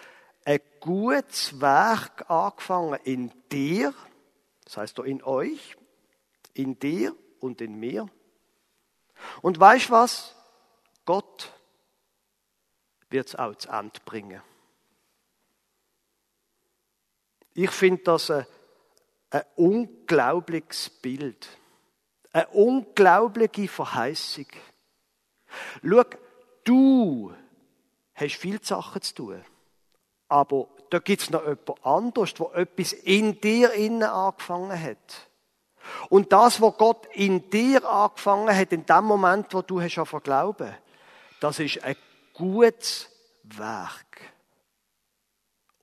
ein 0.45 0.61
gutes 0.81 1.61
Werk 1.61 2.29
angefangen 2.29 2.99
in 3.05 3.33
dir, 3.53 3.95
das 4.65 4.79
heißt 4.79 4.99
in 4.99 5.23
euch, 5.23 5.77
in 6.55 6.77
dir 6.79 7.15
und 7.39 7.61
in 7.61 7.79
mir. 7.79 8.09
Und 9.43 9.59
weißt 9.59 9.91
was? 9.91 10.35
Gott 11.05 11.53
wird 13.11 13.29
es 13.29 13.37
auch 13.37 13.55
zu 13.55 13.69
Ende 13.69 14.01
bringen. 14.05 14.43
Ich 17.53 17.71
finde 17.71 18.03
das 18.03 18.31
ein 18.31 18.47
ein 19.35 19.43
unglaubliches 19.57 20.91
Bild. 20.91 21.49
Eine 22.33 22.47
unglaubliche 22.49 23.67
Verheißung. 23.67 24.47
Schau, 25.83 26.05
du 26.63 27.35
hast 28.15 28.37
viel 28.37 28.63
Sachen 28.63 29.03
zu 29.03 29.15
tun. 29.15 29.45
Aber 30.29 30.69
da 30.91 31.01
gibt 31.01 31.23
es 31.23 31.31
noch 31.31 31.43
jemand 31.43 31.85
anderes, 31.85 32.35
der 32.35 32.55
etwas 32.55 32.93
in 32.93 33.41
dir 33.41 33.73
angefangen 33.73 34.81
hat. 34.81 35.29
Und 36.09 36.33
das, 36.33 36.61
was 36.61 36.77
Gott 36.77 37.07
in 37.13 37.51
dir 37.51 37.85
angefangen 37.89 38.55
hat, 38.57 38.73
in 38.73 38.87
dem 38.87 39.05
Moment, 39.05 39.53
wo 39.53 39.63
du 39.63 39.81
hast 39.81 39.99
glauben, 40.23 40.75
das 41.41 41.59
ist 41.59 41.83
ein 41.83 41.97
gutes 42.33 43.09
Werk. 43.43 44.21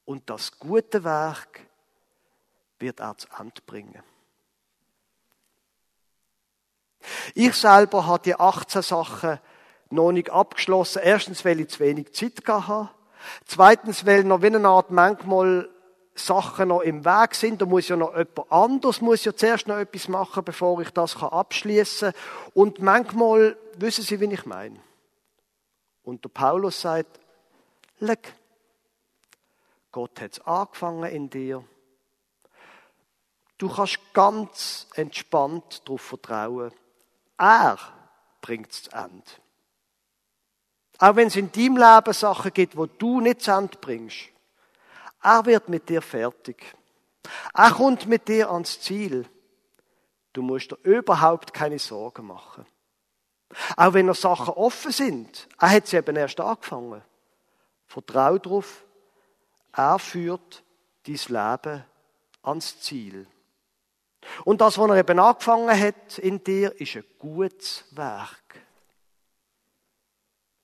Und 0.05 0.29
das 0.29 0.57
gute 0.57 1.03
Werk 1.03 1.61
wird 2.79 2.99
er 2.99 3.17
zu 3.17 3.27
Ende 3.39 3.61
bringen. 3.65 4.03
Ich 7.33 7.55
selber 7.55 8.05
habe 8.05 8.23
die 8.23 8.35
18 8.35 8.81
Sachen 8.81 9.39
noch 9.89 10.11
nicht 10.11 10.29
abgeschlossen. 10.29 11.01
Erstens, 11.03 11.45
weil 11.45 11.59
ich 11.59 11.69
zu 11.69 11.79
wenig 11.79 12.13
Zeit 12.13 12.45
hatte. 12.47 12.89
Zweitens, 13.45 14.05
weil 14.05 14.23
noch 14.23 14.41
wie 14.41 14.47
eine 14.47 14.67
Art 14.67 14.91
manchmal 14.91 15.69
Sachen 16.25 16.69
noch 16.69 16.81
im 16.81 17.03
Weg 17.05 17.35
sind. 17.35 17.61
Da 17.61 17.65
muss 17.65 17.87
ja 17.87 17.95
noch 17.95 18.15
jemand 18.15 18.51
anders, 18.51 19.01
muss 19.01 19.25
ja 19.25 19.35
zuerst 19.35 19.67
noch 19.67 19.77
etwas 19.77 20.07
machen, 20.07 20.43
bevor 20.43 20.81
ich 20.81 20.89
das 20.91 21.21
abschließen 21.21 22.11
kann. 22.11 22.21
Und 22.53 22.79
manchmal 22.79 23.57
wissen 23.75 24.03
Sie, 24.03 24.19
wie 24.19 24.33
ich 24.33 24.45
meine. 24.45 24.79
Und 26.03 26.23
der 26.23 26.29
Paulus 26.29 26.81
sagt, 26.81 27.19
leck, 27.99 28.33
Gott 29.91 30.21
hat 30.21 30.33
es 30.33 30.39
angefangen 30.45 31.11
in 31.11 31.29
dir. 31.29 31.63
Du 33.57 33.69
kannst 33.69 33.99
ganz 34.13 34.87
entspannt 34.95 35.83
darauf 35.85 36.01
vertrauen. 36.01 36.71
Er 37.37 37.77
bringt 38.41 38.71
es 38.71 38.83
zu 38.83 38.91
Ende. 38.91 39.23
Auch 40.97 41.15
wenn 41.15 41.27
es 41.27 41.35
in 41.35 41.51
deinem 41.51 41.77
Leben 41.77 42.13
Sachen 42.13 42.53
gibt, 42.53 42.77
wo 42.77 42.85
du 42.85 43.21
nicht 43.21 43.41
zu 43.41 43.51
Ende 43.51 43.77
bringst. 43.79 44.29
Er 45.21 45.45
wird 45.45 45.69
mit 45.69 45.87
dir 45.89 46.01
fertig. 46.01 46.75
Er 47.53 47.71
kommt 47.71 48.07
mit 48.07 48.27
dir 48.27 48.49
ans 48.49 48.79
Ziel. 48.81 49.27
Du 50.33 50.41
musst 50.41 50.71
dir 50.71 50.77
überhaupt 50.83 51.53
keine 51.53 51.79
Sorgen 51.79 52.27
machen. 52.27 52.65
Auch 53.75 53.93
wenn 53.93 54.05
noch 54.05 54.15
Sachen 54.15 54.53
offen 54.53 54.91
sind. 54.91 55.47
Er 55.59 55.71
hat 55.71 55.87
sie 55.87 55.97
eben 55.97 56.15
erst 56.15 56.39
angefangen. 56.39 57.01
Vertrau 57.85 58.37
darauf. 58.37 58.85
Er 59.73 59.99
führt 59.99 60.63
dein 61.05 61.15
Leben 61.15 61.85
ans 62.43 62.79
Ziel. 62.79 63.27
Und 64.45 64.61
das, 64.61 64.77
was 64.77 64.89
er 64.89 64.97
eben 64.97 65.19
angefangen 65.19 65.79
hat 65.79 66.17
in 66.19 66.43
dir, 66.43 66.79
ist 66.79 66.95
ein 66.95 67.03
gutes 67.19 67.85
Werk. 67.91 68.61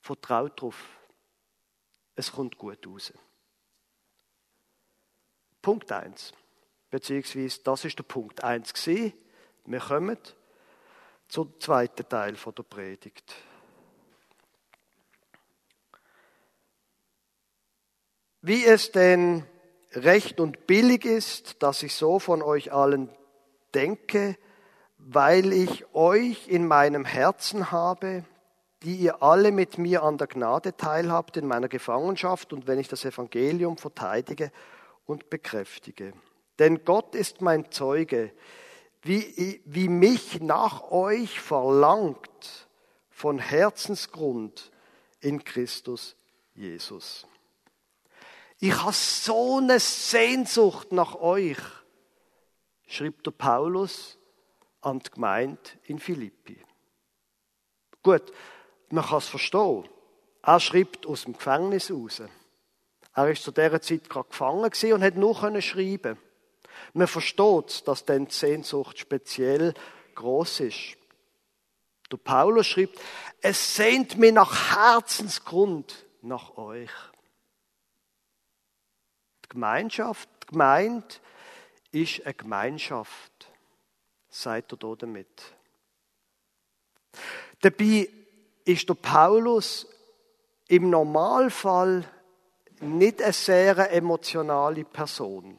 Vertrau 0.00 0.48
darauf. 0.48 0.76
Es 2.14 2.32
kommt 2.32 2.56
gut 2.56 2.86
raus. 2.86 3.12
Punkt 5.62 5.90
1. 5.90 6.32
Beziehungsweise, 6.90 7.60
das 7.62 7.84
ist 7.84 7.98
der 7.98 8.04
Punkt 8.04 8.42
1 8.42 8.72
gewesen. 8.72 9.12
Wir 9.66 9.80
kommen 9.80 10.18
zum 11.28 11.60
zweiten 11.60 12.08
Teil 12.08 12.34
der 12.34 12.62
Predigt. 12.62 13.34
Wie 18.40 18.64
es 18.64 18.92
denn 18.92 19.44
recht 19.92 20.40
und 20.40 20.66
billig 20.66 21.04
ist, 21.04 21.62
dass 21.62 21.82
ich 21.82 21.94
so 21.94 22.18
von 22.18 22.40
euch 22.40 22.72
allen 22.72 23.10
denke, 23.74 24.36
weil 24.96 25.52
ich 25.52 25.92
euch 25.94 26.48
in 26.48 26.66
meinem 26.66 27.04
Herzen 27.04 27.70
habe, 27.70 28.24
die 28.82 28.96
ihr 28.96 29.22
alle 29.22 29.50
mit 29.50 29.76
mir 29.76 30.02
an 30.02 30.18
der 30.18 30.28
Gnade 30.28 30.76
teilhabt 30.76 31.36
in 31.36 31.46
meiner 31.46 31.68
Gefangenschaft 31.68 32.52
und 32.52 32.66
wenn 32.66 32.78
ich 32.78 32.88
das 32.88 33.04
Evangelium 33.04 33.76
verteidige 33.76 34.52
und 35.08 35.30
bekräftige. 35.30 36.12
Denn 36.58 36.84
Gott 36.84 37.14
ist 37.14 37.40
mein 37.40 37.72
Zeuge, 37.72 38.32
wie, 39.02 39.62
wie 39.64 39.88
mich 39.88 40.40
nach 40.40 40.90
euch 40.90 41.40
verlangt 41.40 42.68
von 43.08 43.38
Herzensgrund 43.38 44.70
in 45.20 45.42
Christus 45.42 46.14
Jesus. 46.54 47.26
Ich 48.60 48.74
habe 48.82 48.92
so 48.92 49.58
eine 49.58 49.80
Sehnsucht 49.80 50.92
nach 50.92 51.14
euch, 51.14 51.58
schrieb 52.86 53.22
der 53.22 53.30
Paulus 53.30 54.18
an 54.82 54.98
die 54.98 55.10
Gemeinde 55.10 55.60
in 55.84 55.98
Philippi. 55.98 56.60
Gut, 58.02 58.32
man 58.90 59.04
kann 59.04 59.18
es 59.18 59.28
verstehen. 59.28 59.88
Er 60.42 60.60
schreibt 60.60 61.06
aus 61.06 61.22
dem 61.22 61.34
Gefängnis 61.34 61.90
raus. 61.90 62.22
Er 63.14 63.30
ist 63.30 63.42
zu 63.42 63.50
dieser 63.50 63.80
Zeit 63.80 64.08
gerade 64.08 64.28
gefangen 64.28 64.70
und 64.92 65.02
hat 65.02 65.16
nur 65.16 65.60
schreiben 65.60 66.18
man 66.92 67.06
versteht, 67.06 67.86
dass 67.86 68.04
dann 68.04 68.26
die 68.26 68.34
Sehnsucht 68.34 68.98
speziell 68.98 69.74
groß 70.14 70.60
ist. 70.60 70.96
Der 72.10 72.16
Paulus 72.16 72.66
schreibt, 72.66 72.98
es 73.40 73.76
sehnt 73.76 74.16
mir 74.16 74.32
nach 74.32 74.74
Herzensgrund 74.76 76.06
nach 76.22 76.56
euch. 76.56 76.90
Die 79.44 79.48
Gemeinschaft, 79.50 80.28
die 80.42 80.46
Gemeinde 80.52 81.06
ist 81.92 82.24
eine 82.24 82.34
Gemeinschaft. 82.34 83.52
Seid 84.30 84.72
ihr 84.72 84.76
da 84.76 84.94
damit? 84.94 85.54
Dabei 87.60 88.08
ist 88.64 88.88
der 88.88 88.94
Paulus 88.94 89.86
im 90.68 90.90
Normalfall 90.90 92.04
nicht 92.82 93.22
eine 93.22 93.32
sehr 93.32 93.92
emotionale 93.92 94.84
Person 94.84 95.58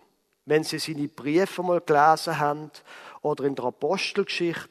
wenn 0.49 0.63
Sie 0.63 0.79
seine 0.79 1.07
Briefe 1.07 1.61
mal 1.61 1.79
gelesen 1.79 2.39
haben 2.39 2.71
oder 3.21 3.43
in 3.43 3.53
der 3.53 3.65
Apostelgeschichte. 3.65 4.69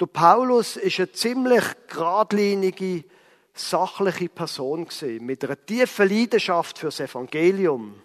Der 0.00 0.06
Paulus 0.06 0.76
ist 0.76 0.98
eine 0.98 1.12
ziemlich 1.12 1.64
geradlinige, 1.88 3.04
sachliche 3.52 4.30
Person 4.30 4.86
gewesen, 4.86 5.26
mit 5.26 5.44
einer 5.44 5.62
tiefen 5.66 6.08
Leidenschaft 6.08 6.78
fürs 6.78 7.00
Evangelium. 7.00 8.00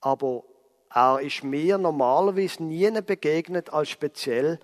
Aber 0.00 0.44
er 0.88 1.20
ist 1.20 1.44
mir 1.44 1.76
normalerweise 1.76 2.64
nie 2.64 2.90
begegnet 3.02 3.70
als 3.70 3.90
speziell 3.90 4.58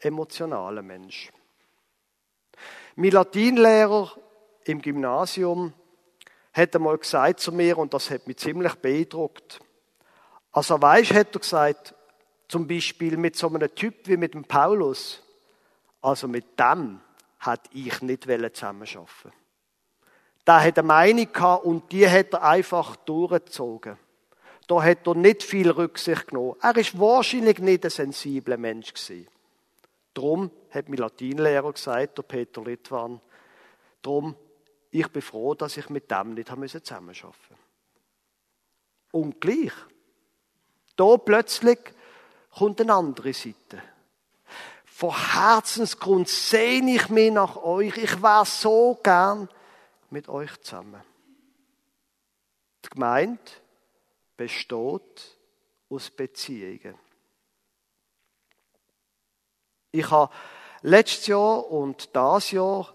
emotionaler 0.00 0.82
Mensch. 0.82 1.32
Mein 2.96 3.12
Latinlehrer 3.12 4.12
im 4.64 4.82
Gymnasium 4.82 5.72
hat 6.58 6.74
einmal 6.74 6.98
gesagt 6.98 7.40
zu 7.40 7.52
mir, 7.52 7.78
und 7.78 7.94
das 7.94 8.10
hat 8.10 8.26
mich 8.26 8.36
ziemlich 8.36 8.74
beeindruckt, 8.74 9.60
also 10.52 10.80
weißt, 10.80 11.14
hat 11.14 11.34
er 11.34 11.40
gesagt, 11.40 11.94
zum 12.48 12.66
Beispiel 12.66 13.16
mit 13.16 13.36
so 13.36 13.48
einem 13.48 13.74
Typ 13.74 14.08
wie 14.08 14.16
mit 14.16 14.34
dem 14.34 14.44
Paulus, 14.44 15.22
also 16.02 16.28
mit 16.28 16.58
dem 16.58 17.00
hat 17.38 17.68
ich 17.72 18.02
nicht 18.02 18.24
zusammenarbeiten 18.24 19.32
Da 20.44 20.60
hat 20.60 20.78
eine 20.78 20.86
Meinung 20.86 21.32
gehabt 21.32 21.64
und 21.64 21.92
die 21.92 22.08
hat 22.08 22.32
er 22.32 22.42
einfach 22.42 22.96
durchgezogen. 22.96 23.98
Da 24.66 24.82
hat 24.82 25.06
er 25.06 25.14
nicht 25.14 25.42
viel 25.42 25.70
Rücksicht 25.70 26.28
genommen. 26.28 26.56
Er 26.60 26.76
ist 26.76 26.98
wahrscheinlich 26.98 27.58
nicht 27.58 27.84
ein 27.84 27.90
sensibler 27.90 28.56
Mensch 28.56 28.92
gewesen. 28.92 29.28
Drum 30.14 30.50
hat 30.70 30.88
mein 30.88 30.98
Latinlehrer 30.98 31.72
gesagt, 31.72 32.18
der 32.18 32.22
Peter 32.22 32.62
Litwan, 32.62 33.20
drum, 34.02 34.34
ich 34.90 35.08
bin 35.08 35.22
froh, 35.22 35.54
dass 35.54 35.76
ich 35.76 35.88
mit 35.90 36.10
dem 36.10 36.34
nicht 36.34 36.48
zusammenarbeiten 36.48 37.26
musste. 37.26 37.54
Und 39.12 39.40
gleich, 39.40 39.72
da 40.96 41.16
plötzlich 41.16 41.78
kommt 42.50 42.80
eine 42.80 42.94
andere 42.94 43.32
Seite. 43.32 43.82
Von 44.84 45.16
Herzensgrund 45.32 46.28
sehne 46.28 46.96
ich 46.96 47.08
mich 47.08 47.30
nach 47.30 47.56
euch. 47.56 47.96
Ich 47.96 48.20
wäre 48.20 48.44
so 48.44 48.98
gern 49.02 49.48
mit 50.10 50.28
euch 50.28 50.60
zusammen. 50.60 51.02
Die 52.84 52.88
Gemeinde 52.88 53.40
besteht 54.36 55.36
aus 55.88 56.10
Beziehungen. 56.10 56.98
Ich 59.92 60.10
habe 60.10 60.32
letztes 60.82 61.28
Jahr 61.28 61.70
und 61.70 62.14
das 62.14 62.50
Jahr 62.50 62.94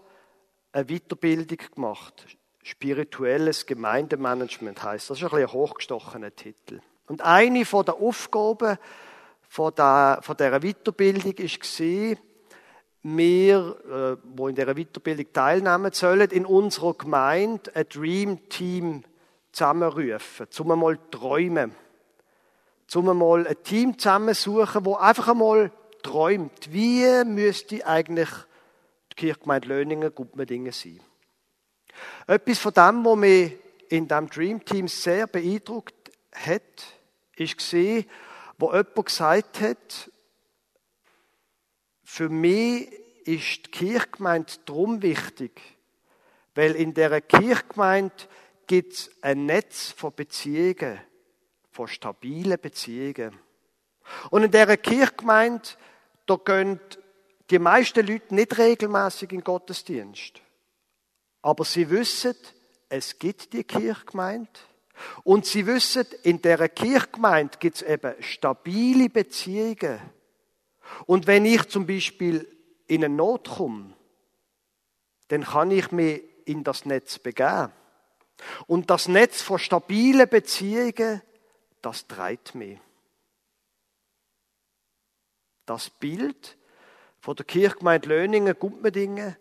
eine 0.73 0.86
Weiterbildung 0.86 1.59
gemacht. 1.73 2.25
Spirituelles 2.63 3.65
Gemeindemanagement 3.65 4.83
heißt. 4.83 5.09
Das 5.09 5.17
ist 5.17 5.23
ein, 5.23 5.29
bisschen 5.29 5.47
ein 5.47 5.53
hochgestochener 5.53 6.36
Titel. 6.36 6.81
Und 7.07 7.21
eine 7.21 7.65
von 7.65 7.86
der 7.86 7.95
Aufgaben 7.95 8.77
von, 9.47 9.73
der, 9.75 10.19
von 10.21 10.36
dieser 10.36 10.59
Weiterbildung 10.59 11.38
war, 11.38 12.17
wir, 13.05 13.75
äh, 13.86 14.17
wo 14.36 14.47
in 14.47 14.55
dieser 14.55 14.73
Weiterbildung 14.73 15.31
teilnehmen 15.33 15.91
sollen, 15.91 16.31
in 16.31 16.45
unserer 16.45 16.93
Gemeinde 16.93 17.75
ein 17.75 17.86
Dream 17.89 18.49
Team 18.49 19.03
zusammenrufen, 19.51 20.47
zum 20.49 20.71
einmal 20.71 20.97
träumen, 21.12 21.75
zum 22.88 23.09
einmal 23.09 23.45
ein 23.45 23.62
Team 23.63 23.99
zusammensuchen, 23.99 24.86
wo 24.86 24.95
einfach 24.95 25.27
einmal 25.27 25.71
träumt, 26.01 26.71
wie 26.71 27.25
müsste 27.25 27.86
eigentlich 27.86 28.29
die 29.13 29.28
Kirchgemeinde 29.28 29.67
Löningen 29.67 30.13
Gutmedingen 30.13 30.71
sein. 30.71 30.99
Etwas 32.28 32.60
von 32.60 32.73
dem, 32.73 33.06
was 33.06 33.17
mich 33.17 33.54
in 33.89 34.08
diesem 34.08 34.30
Dream 34.30 34.65
Team 34.65 34.88
sehr 34.88 35.28
beeindruckt 35.28 36.12
hat, 36.32 36.62
gesehen, 37.36 38.06
wo 38.58 38.71
jemand 38.71 39.06
gesagt 39.06 39.62
hat, 39.62 40.12
für 42.04 42.30
mich 42.30 42.91
ist 43.26 43.65
die 43.65 43.71
Kirchgemeinde 43.71 44.54
drum 44.65 45.02
wichtig, 45.02 45.62
weil 46.56 46.76
in 46.76 46.93
der 46.93 47.21
Kirchgemeinde 47.21 48.13
gibt 48.67 48.93
es 48.93 49.12
ein 49.21 49.45
Netz 49.45 49.91
von 49.91 50.13
Beziehungen, 50.13 50.99
von 51.71 51.88
stabilen 51.88 52.60
Beziehungen. 52.60 53.38
Und 54.30 54.43
in 54.43 54.52
dieser 54.52 54.78
Kirchgemeinde, 54.78 55.69
da 56.26 56.36
gehen 56.36 56.80
die 57.49 57.60
meisten 57.60 58.06
Leute 58.06 58.34
nicht 58.34 58.58
regelmäßig 58.58 59.32
in 59.32 59.43
Gottesdienst. 59.43 60.41
Aber 61.41 61.65
sie 61.65 61.89
wissen, 61.89 62.36
es 62.89 63.19
gibt 63.19 63.53
die 63.53 63.63
Kirchgemeinde. 63.63 64.49
Und 65.23 65.45
sie 65.45 65.65
wissen, 65.65 66.06
in 66.23 66.41
dieser 66.41 66.69
Kirchgemeinde 66.69 67.58
gibt 67.60 67.77
es 67.77 67.82
eben 67.82 68.21
stabile 68.21 69.10
Beziehungen. 69.10 69.99
Und 71.06 71.27
wenn 71.27 71.45
ich 71.45 71.67
zum 71.69 71.86
Beispiel 71.88 72.47
in 72.88 73.03
eine 73.03 73.13
Not 73.13 73.49
komme, 73.49 73.93
dann 75.29 75.43
kann 75.43 75.71
ich 75.71 75.91
mich 75.91 76.21
in 76.45 76.63
das 76.63 76.86
Netz 76.86 77.19
begeben. 77.19 77.71
Und 78.67 78.89
das 78.89 79.08
Netz 79.08 79.41
von 79.41 79.60
stabilen 79.60 80.29
Beziehungen, 80.29 81.21
das 81.82 82.08
treibt 82.08 82.56
mich. 82.56 82.79
Das 85.65 85.89
Bild 85.89 86.58
von 87.23 87.38
der 87.38 87.45
Kirchgemeinde 87.45 88.09
Löningen, 88.09 88.53
Gumpmedingen, 88.59 89.38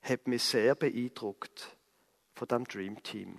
hat 0.00 0.26
mich 0.26 0.42
sehr 0.42 0.74
beeindruckt 0.74 1.76
von 2.34 2.48
dem 2.48 2.64
Dream 2.64 3.02
Team. 3.02 3.38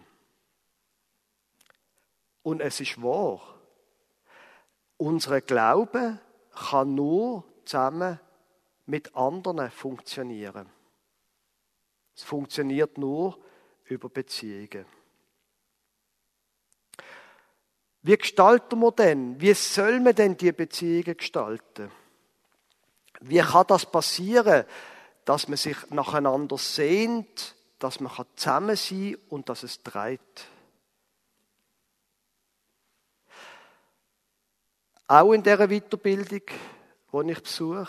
Und 2.43 2.61
es 2.61 2.79
ist 2.79 3.01
wahr. 3.01 3.41
Unser 4.97 5.41
Glaube 5.41 6.19
kann 6.53 6.93
nur 6.93 7.43
zusammen 7.65 8.19
mit 8.85 9.15
anderen 9.15 9.71
funktionieren. 9.71 10.69
Es 12.15 12.21
funktioniert 12.21 12.99
nur 12.99 13.39
über 13.85 14.09
Beziehungen. 14.09 14.85
Wie 18.03 18.15
gestalten 18.15 18.79
wir 18.79 18.91
denn? 18.91 19.41
Wie 19.41 19.55
soll 19.55 19.99
man 20.01 20.13
denn 20.13 20.37
die 20.37 20.51
Beziehungen 20.51 21.17
gestalten? 21.17 21.91
Wie 23.21 23.39
kann 23.39 23.65
das 23.67 23.85
passieren, 23.85 24.65
dass 25.25 25.47
man 25.47 25.57
sich 25.57 25.77
nacheinander 25.89 26.57
sehnt, 26.57 27.55
dass 27.79 27.99
man 27.99 28.11
zusammen 28.35 28.75
sein 28.75 29.13
kann 29.13 29.21
und 29.29 29.49
dass 29.49 29.63
es 29.63 29.81
treibt? 29.83 30.47
Auch 35.07 35.31
in 35.31 35.41
dieser 35.41 35.67
Weiterbildung, 35.69 36.41
die 37.13 37.31
ich 37.31 37.41
besuche, 37.41 37.87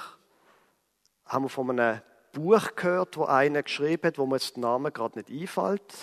haben 1.26 1.44
wir 1.44 1.48
von 1.48 1.70
einem 1.70 2.00
Buch 2.32 2.74
gehört, 2.76 3.16
wo 3.16 3.24
einer 3.24 3.62
geschrieben 3.62 4.06
hat, 4.06 4.18
wo 4.18 4.26
mir 4.26 4.36
jetzt 4.36 4.56
der 4.56 4.62
Name 4.62 4.92
gerade 4.92 5.18
nicht 5.18 5.30
einfällt, 5.30 5.94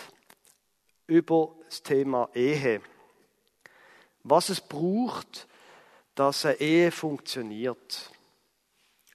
über 1.07 1.55
das 1.65 1.81
Thema 1.83 2.29
Ehe. 2.33 2.81
Was 4.23 4.49
es 4.49 4.59
braucht, 4.59 5.47
dass 6.15 6.45
eine 6.45 6.55
Ehe 6.55 6.91
funktioniert. 6.91 8.11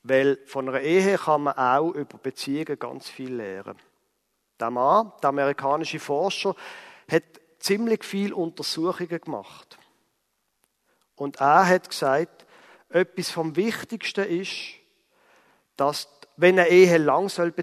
Weil 0.03 0.39
von 0.47 0.69
einer 0.69 0.81
Ehe 0.81 1.19
kann 1.19 1.43
man 1.43 1.59
auch 1.59 1.91
über 1.91 2.19
Beziehungen 2.19 2.79
ganz 2.79 3.09
viel 3.09 3.35
lernen. 3.35 3.79
Der 4.59 4.71
Mann, 4.71 5.13
der 5.23 5.29
amerikanische 5.31 5.99
Forscher, 5.99 6.55
hat 7.11 7.25
ziemlich 7.59 8.05
viel 8.05 8.33
Untersuchungen 8.33 9.21
gemacht. 9.21 9.79
Und 11.17 11.41
er 11.41 11.67
hat 11.67 11.89
gesagt, 11.89 12.47
etwas 12.89 13.31
vom 13.31 13.57
Wichtigsten 13.57 14.25
ist, 14.25 14.75
dass, 15.77 16.09
wenn 16.37 16.59
eine 16.59 16.69
Ehe 16.69 16.99
lang 16.99 17.29
soll 17.29 17.55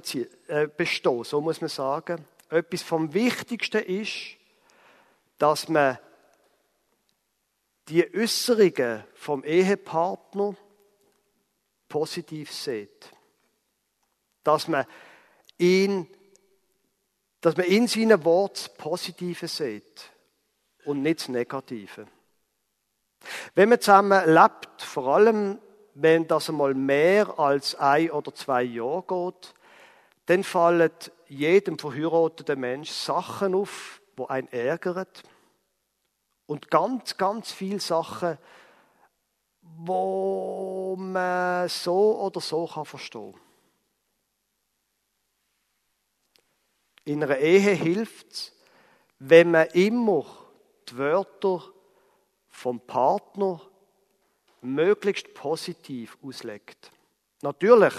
äh, 0.48 0.68
bestehen, 0.68 1.24
so 1.24 1.42
muss 1.42 1.62
man 1.62 1.70
sagen, 1.70 2.26
etwas 2.50 2.82
vom 2.82 3.14
Wichtigsten 3.14 3.84
ist, 3.84 4.38
dass 5.38 5.70
man 5.70 5.98
die 7.90 8.06
Äußerungen 8.14 9.04
vom 9.14 9.44
Ehepartner 9.44 10.56
positiv 11.88 12.52
sieht. 12.52 13.12
Dass 14.44 14.68
man 14.68 14.86
ihn, 15.58 16.08
dass 17.42 17.58
man 17.58 17.66
in 17.66 17.88
seinen 17.88 18.24
Worten 18.24 18.56
das 18.56 18.74
Positive 18.76 19.48
sieht 19.48 20.12
und 20.86 21.02
nicht 21.02 21.20
das 21.20 21.30
Negative. 21.30 22.08
Wenn 23.56 23.70
man 23.70 23.82
zusammen 23.82 24.34
lebt, 24.34 24.82
vor 24.82 25.16
allem 25.16 25.60
wenn 26.00 26.28
das 26.28 26.50
einmal 26.50 26.76
mehr 26.76 27.40
als 27.40 27.74
ein 27.76 28.12
oder 28.12 28.34
zwei 28.34 28.62
Jahre 28.62 29.04
geht, 29.08 29.54
dann 30.28 30.44
fallen 30.44 30.92
jedem 31.28 31.80
verheirateten 31.80 32.60
Mensch 32.60 32.92
Sachen 32.92 33.56
auf, 33.56 34.02
wo 34.16 34.28
einen 34.28 34.48
ärgern. 34.50 35.08
Und 36.46 36.70
ganz, 36.70 37.18
ganz 37.18 37.52
viele 37.52 37.80
Sachen, 37.80 38.38
wo 39.76 40.96
man 40.98 41.70
so 41.70 42.20
oder 42.22 42.42
so 42.42 42.68
kann 42.68 42.86
verstehen 42.86 43.36
In 47.06 47.24
einer 47.24 47.38
Ehe 47.38 47.72
hilft 47.72 48.32
es, 48.32 48.54
wenn 49.20 49.52
man 49.52 49.68
immer 49.68 50.26
die 50.90 50.98
Wörter 50.98 51.64
vom 52.50 52.82
Partner 52.82 53.62
möglichst 54.62 55.34
positiv 55.34 56.18
auslegt. 56.22 56.92
Natürlich, 57.42 57.94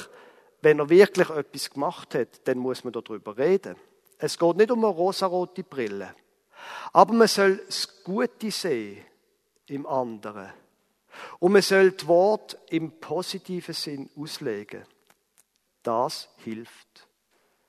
wenn 0.60 0.78
er 0.78 0.90
wirklich 0.90 1.30
etwas 1.30 1.70
gemacht 1.70 2.14
hat, 2.14 2.46
dann 2.46 2.58
muss 2.58 2.84
man 2.84 2.92
darüber 2.92 3.38
reden. 3.38 3.76
Es 4.18 4.38
geht 4.38 4.56
nicht 4.56 4.70
um 4.70 4.84
eine 4.84 4.94
rosarote 4.94 5.62
Brille. 5.62 6.14
Aber 6.92 7.14
man 7.14 7.28
soll 7.28 7.58
das 7.64 8.02
Gute 8.02 8.50
sehen 8.50 9.04
im 9.66 9.86
anderen. 9.86 10.52
Und 11.38 11.52
man 11.52 11.62
soll 11.62 11.92
das 11.92 12.06
Wort 12.06 12.58
im 12.70 13.00
positiven 13.00 13.74
Sinn 13.74 14.10
auslegen. 14.16 14.84
Das 15.82 16.28
hilft. 16.38 17.08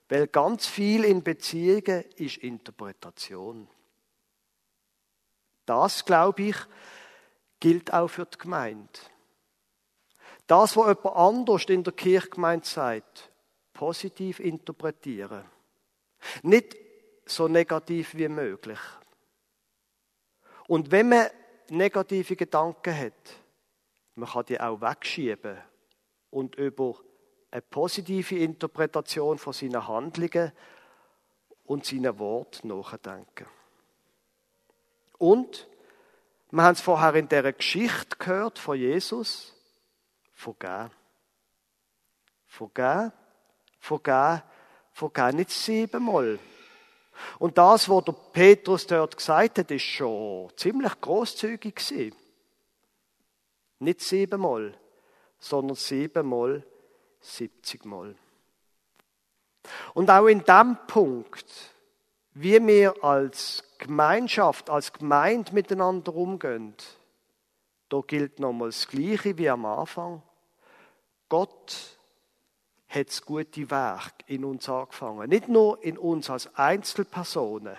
Weil 0.09 0.27
ganz 0.27 0.65
viel 0.65 1.03
in 1.03 1.23
Beziehungen 1.23 2.03
ist 2.15 2.37
Interpretation. 2.37 3.67
Das, 5.65 6.03
glaube 6.03 6.43
ich, 6.43 6.55
gilt 7.59 7.93
auch 7.93 8.07
für 8.07 8.25
die 8.25 8.37
Gemeinde. 8.37 8.99
Das, 10.47 10.75
was 10.75 10.87
jemand 10.87 11.15
anders 11.15 11.65
in 11.65 11.83
der 11.83 11.93
Kirchgemeinde 11.93 12.65
sagt, 12.65 13.29
positiv 13.73 14.39
interpretieren. 14.39 15.45
Nicht 16.41 16.75
so 17.25 17.47
negativ 17.47 18.15
wie 18.15 18.27
möglich. 18.27 18.79
Und 20.67 20.91
wenn 20.91 21.09
man 21.09 21.27
negative 21.71 22.35
Gedanken 22.35 22.97
hat, 22.97 23.35
man 24.15 24.29
kann 24.29 24.45
die 24.45 24.59
auch 24.59 24.81
wegschieben 24.81 25.57
und 26.29 26.55
über 26.55 26.95
eine 27.51 27.61
positive 27.61 28.37
Interpretation 28.37 29.37
von 29.37 29.53
seinen 29.53 29.87
Handlungen 29.87 30.51
und 31.65 31.85
seinen 31.85 32.17
Worten 32.19 32.67
nachdenken. 32.67 33.45
Und 35.17 35.67
wir 36.51 36.63
haben 36.63 36.73
es 36.73 36.81
vorher 36.81 37.13
in 37.15 37.27
der 37.27 37.53
Geschichte 37.53 38.17
gehört 38.17 38.57
von 38.57 38.77
Jesus. 38.77 39.53
Vergeben. 40.33 40.91
Vergeben, 42.47 43.11
vergeben, 43.79 44.41
vergeben. 44.91 45.37
Nicht 45.37 45.51
siebenmal. 45.51 46.39
Und 47.37 47.57
das, 47.57 47.89
was 47.89 48.05
der 48.05 48.13
Petrus 48.13 48.87
dort 48.87 49.17
gesagt 49.17 49.59
hat, 49.59 49.71
ist 49.71 49.83
schon 49.83 50.49
ziemlich 50.55 50.99
großzügig 51.01 51.75
gewesen. 51.75 52.15
Nicht 53.79 54.01
siebenmal, 54.01 54.73
sondern 55.39 55.75
siebenmal, 55.75 56.63
siebzigmal. 57.21 58.15
Und 59.93 60.09
auch 60.09 60.27
in 60.27 60.43
dem 60.43 60.77
Punkt, 60.87 61.45
wie 62.33 62.65
wir 62.65 63.03
als 63.03 63.63
Gemeinschaft, 63.77 64.69
als 64.69 64.93
Gemeinde 64.93 65.53
miteinander 65.53 66.13
umgehen, 66.13 66.75
da 67.89 68.01
gilt 68.05 68.39
nochmal 68.39 68.69
das 68.69 68.87
Gleiche 68.87 69.37
wie 69.37 69.49
am 69.49 69.65
Anfang. 69.65 70.21
Gott 71.27 71.98
hat 72.89 73.07
das 73.07 73.21
gute 73.23 73.69
Werk 73.69 74.13
in 74.25 74.43
uns 74.43 74.67
angefangen. 74.67 75.29
Nicht 75.29 75.47
nur 75.47 75.83
in 75.83 75.97
uns 75.97 76.29
als 76.29 76.53
Einzelpersonen, 76.55 77.77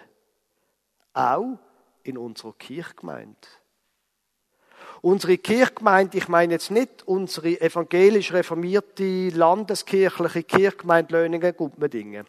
auch 1.12 1.58
in 2.04 2.16
unserer 2.16 2.52
Kirchgemeinde. 2.52 3.36
Unsere 5.02 5.38
Kirchgemeinde, 5.38 6.18
ich 6.18 6.28
meine 6.28 6.52
jetzt 6.52 6.70
nicht 6.70 7.08
unsere 7.08 7.60
evangelisch 7.60 8.32
reformierte 8.32 9.30
landeskirchliche 9.30 10.42
Kirchgemeinde 10.42 11.14
Löningen-Gumpendingen 11.14 12.26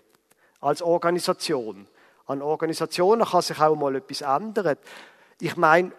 als 0.62 0.82
Organisation. 0.82 1.88
An 2.26 2.42
Organisationen 2.42 3.26
kann 3.26 3.42
sich 3.42 3.60
auch 3.60 3.76
mal 3.76 3.96
etwas 3.96 4.22
ändern. 4.22 4.78
Ich 5.40 5.58
meine, 5.58 5.92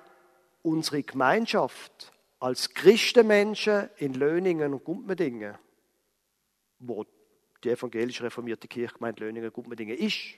unsere 0.62 1.02
Gemeinschaft 1.02 2.12
als 2.40 2.72
Christenmenschen 2.72 3.90
in 3.98 4.14
Löningen 4.14 4.72
und 4.72 4.84
Gumpendingen, 4.84 5.56
wo 6.82 7.04
die 7.64 7.70
evangelisch 7.70 8.20
reformierte 8.20 8.68
Kirchgemeinde 8.68 9.24
Löningen 9.24 9.46
und 9.46 9.54
Gumpendingen 9.54 9.96
ist, 9.96 10.36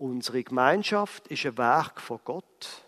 Unsere 0.00 0.42
Gemeinschaft 0.42 1.28
ist 1.28 1.44
ein 1.44 1.58
Werk 1.58 2.00
von 2.00 2.20
Gott. 2.24 2.86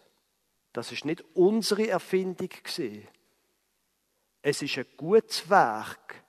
Das 0.73 0.93
ist 0.93 1.05
nicht 1.05 1.23
unsere 1.35 1.87
Erfindung 1.89 2.49
gewesen. 2.49 3.07
Es 4.41 4.63
ist 4.63 4.79
ein 4.79 4.87
gutes 4.97 5.51
Werk, 5.51 6.25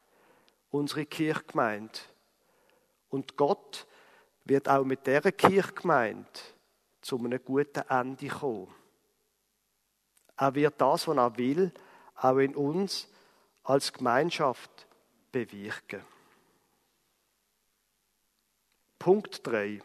unsere 0.72 1.06
Kirchgemeinde. 1.06 1.98
Und 3.08 3.38
Gott 3.38 3.88
wird 4.44 4.68
auch 4.68 4.84
mit 4.84 5.08
dieser 5.08 5.32
Kirchgemeinde 5.32 6.28
zu 7.00 7.18
einem 7.18 7.42
guten 7.46 7.88
Ende 7.88 8.28
kommen. 8.28 8.68
Er 10.36 10.54
wird 10.54 10.82
das, 10.82 11.08
was 11.08 11.16
er 11.16 11.38
will, 11.38 11.72
auch 12.16 12.40
in 12.40 12.58
uns 12.58 13.08
als 13.64 13.94
Gemeinschaft 13.94 14.86
bewirken. 15.32 16.02
Punkt 19.04 19.46
3. 19.46 19.82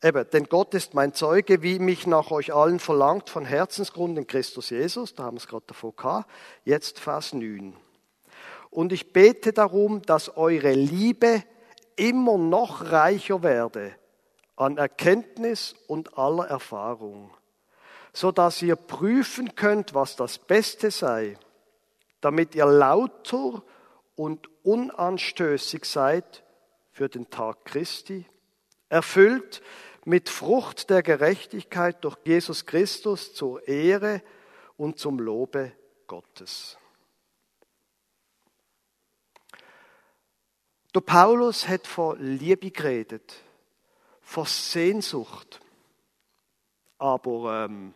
Eben, 0.00 0.30
denn 0.30 0.44
Gott 0.44 0.74
ist 0.74 0.94
mein 0.94 1.12
Zeuge, 1.12 1.60
wie 1.60 1.80
mich 1.80 2.06
nach 2.06 2.30
euch 2.30 2.54
allen 2.54 2.78
verlangt, 2.78 3.30
von 3.30 3.44
Herzensgrund 3.44 4.16
in 4.16 4.28
Christus 4.28 4.70
Jesus. 4.70 5.16
Da 5.16 5.24
haben 5.24 5.34
wir 5.34 5.40
es 5.40 5.48
gerade 5.48 5.64
davor 5.66 5.92
gehabt. 5.96 6.30
Jetzt 6.64 7.00
Vers 7.00 7.32
9. 7.32 7.76
Und 8.70 8.92
ich 8.92 9.12
bete 9.12 9.52
darum, 9.52 10.02
dass 10.02 10.36
eure 10.36 10.72
Liebe 10.72 11.42
immer 11.96 12.38
noch 12.38 12.92
reicher 12.92 13.42
werde 13.42 13.96
an 14.54 14.76
Erkenntnis 14.76 15.74
und 15.88 16.16
aller 16.16 16.46
Erfahrung, 16.46 17.34
so 18.12 18.30
dass 18.30 18.62
ihr 18.62 18.76
prüfen 18.76 19.56
könnt, 19.56 19.94
was 19.94 20.14
das 20.14 20.38
Beste 20.38 20.92
sei, 20.92 21.36
damit 22.20 22.54
ihr 22.54 22.66
lauter 22.66 23.64
und 24.16 24.48
unanstößig 24.62 25.84
seid 25.84 26.44
für 26.90 27.08
den 27.08 27.30
Tag 27.30 27.64
Christi, 27.64 28.26
erfüllt 28.88 29.62
mit 30.04 30.28
Frucht 30.28 30.90
der 30.90 31.02
Gerechtigkeit 31.02 32.04
durch 32.04 32.16
Jesus 32.24 32.66
Christus 32.66 33.34
zur 33.34 33.66
Ehre 33.66 34.22
und 34.76 34.98
zum 34.98 35.18
Lobe 35.18 35.72
Gottes. 36.06 36.78
Der 40.94 41.00
Paulus 41.00 41.66
hat 41.66 41.86
von 41.86 42.20
Liebe 42.20 42.70
geredet 42.70 43.44
von 44.24 44.46
Sehnsucht. 44.46 45.60
Aber 46.98 47.64
ähm, 47.64 47.94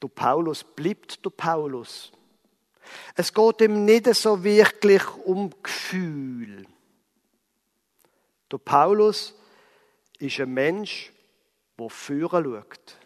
der 0.00 0.08
Paulus 0.08 0.64
bleibt 0.64 1.24
der 1.24 1.30
Paulus. 1.30 2.12
Es 3.14 3.32
geht 3.32 3.60
ihm 3.60 3.84
nicht 3.84 4.06
so 4.14 4.42
wirklich 4.42 5.02
um 5.24 5.50
Gefühl. 5.62 6.66
Der 8.50 8.58
Paulus 8.58 9.34
ist 10.18 10.40
ein 10.40 10.52
Mensch, 10.52 11.12
der 11.78 11.88
führen 11.88 12.44
schaut, 12.44 12.96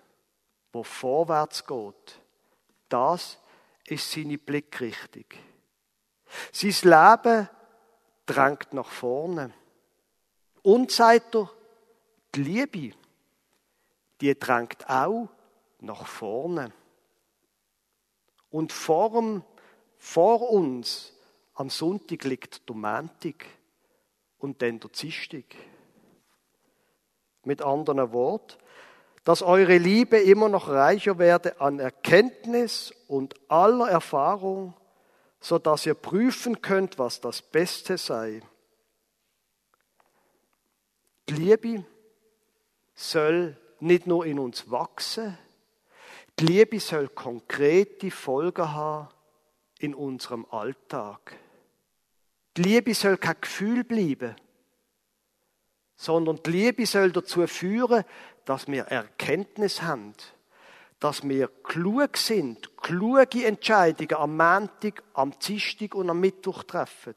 der 0.74 0.84
vorwärts 0.84 1.66
geht. 1.66 2.20
Das 2.88 3.38
ist 3.86 4.10
seine 4.10 4.38
Blickrichtung. 4.38 5.24
Sein 6.52 6.90
Leben 6.90 7.48
drängt 8.26 8.72
nach 8.72 8.90
vorne. 8.90 9.52
Und 10.62 10.90
sagt 10.90 11.36
er, 11.36 11.50
die 12.34 12.42
Liebe, 12.42 12.96
die 14.20 14.38
drängt 14.38 14.88
auch 14.90 15.28
nach 15.80 16.06
vorne. 16.06 16.72
Und 18.50 18.72
vor, 18.72 19.42
vor 19.98 20.50
uns 20.50 21.12
am 21.54 21.70
Sonntag 21.70 22.24
liegt 22.24 22.68
der 22.68 22.76
Montag 22.76 23.46
und 24.38 24.60
dann 24.60 24.78
der 24.78 24.90
Dienstag. 24.90 25.44
Mit 27.44 27.62
anderen 27.62 28.12
Worten, 28.12 28.58
dass 29.24 29.42
eure 29.42 29.78
Liebe 29.78 30.18
immer 30.18 30.48
noch 30.48 30.68
reicher 30.68 31.18
werde 31.18 31.60
an 31.60 31.78
Erkenntnis 31.78 32.92
und 33.08 33.34
aller 33.48 33.88
Erfahrung, 33.88 34.74
so 35.40 35.58
dass 35.58 35.86
ihr 35.86 35.94
prüfen 35.94 36.60
könnt, 36.60 36.98
was 36.98 37.20
das 37.20 37.40
Beste 37.40 37.98
sei. 37.98 38.42
Die 41.28 41.34
Liebe 41.34 41.84
soll 42.94 43.56
nicht 43.80 44.06
nur 44.06 44.26
in 44.26 44.38
uns 44.38 44.70
wachsen, 44.70 45.38
die 46.38 46.46
Liebe 46.46 46.78
soll 46.80 47.08
konkrete 47.08 48.10
Folgen 48.10 48.72
haben 48.72 49.08
in 49.78 49.94
unserem 49.94 50.46
Alltag. 50.50 51.36
Die 52.56 52.62
Liebe 52.62 52.94
soll 52.94 53.18
kein 53.18 53.36
Gefühl 53.40 53.84
bleiben, 53.84 54.34
sondern 55.96 56.40
die 56.44 56.50
Liebe 56.50 56.86
soll 56.86 57.12
dazu 57.12 57.46
führen, 57.46 58.04
dass 58.44 58.66
wir 58.66 58.84
Erkenntnis 58.84 59.82
haben, 59.82 60.14
dass 61.00 61.28
wir 61.28 61.48
klug 61.62 62.16
sind, 62.16 62.76
kluge 62.78 63.44
Entscheidungen 63.44 64.14
am 64.14 64.36
Montag, 64.36 65.02
am 65.14 65.32
Dienstag 65.38 65.94
und 65.94 66.08
am 66.08 66.20
Mittwoch 66.20 66.62
treffen. 66.62 67.14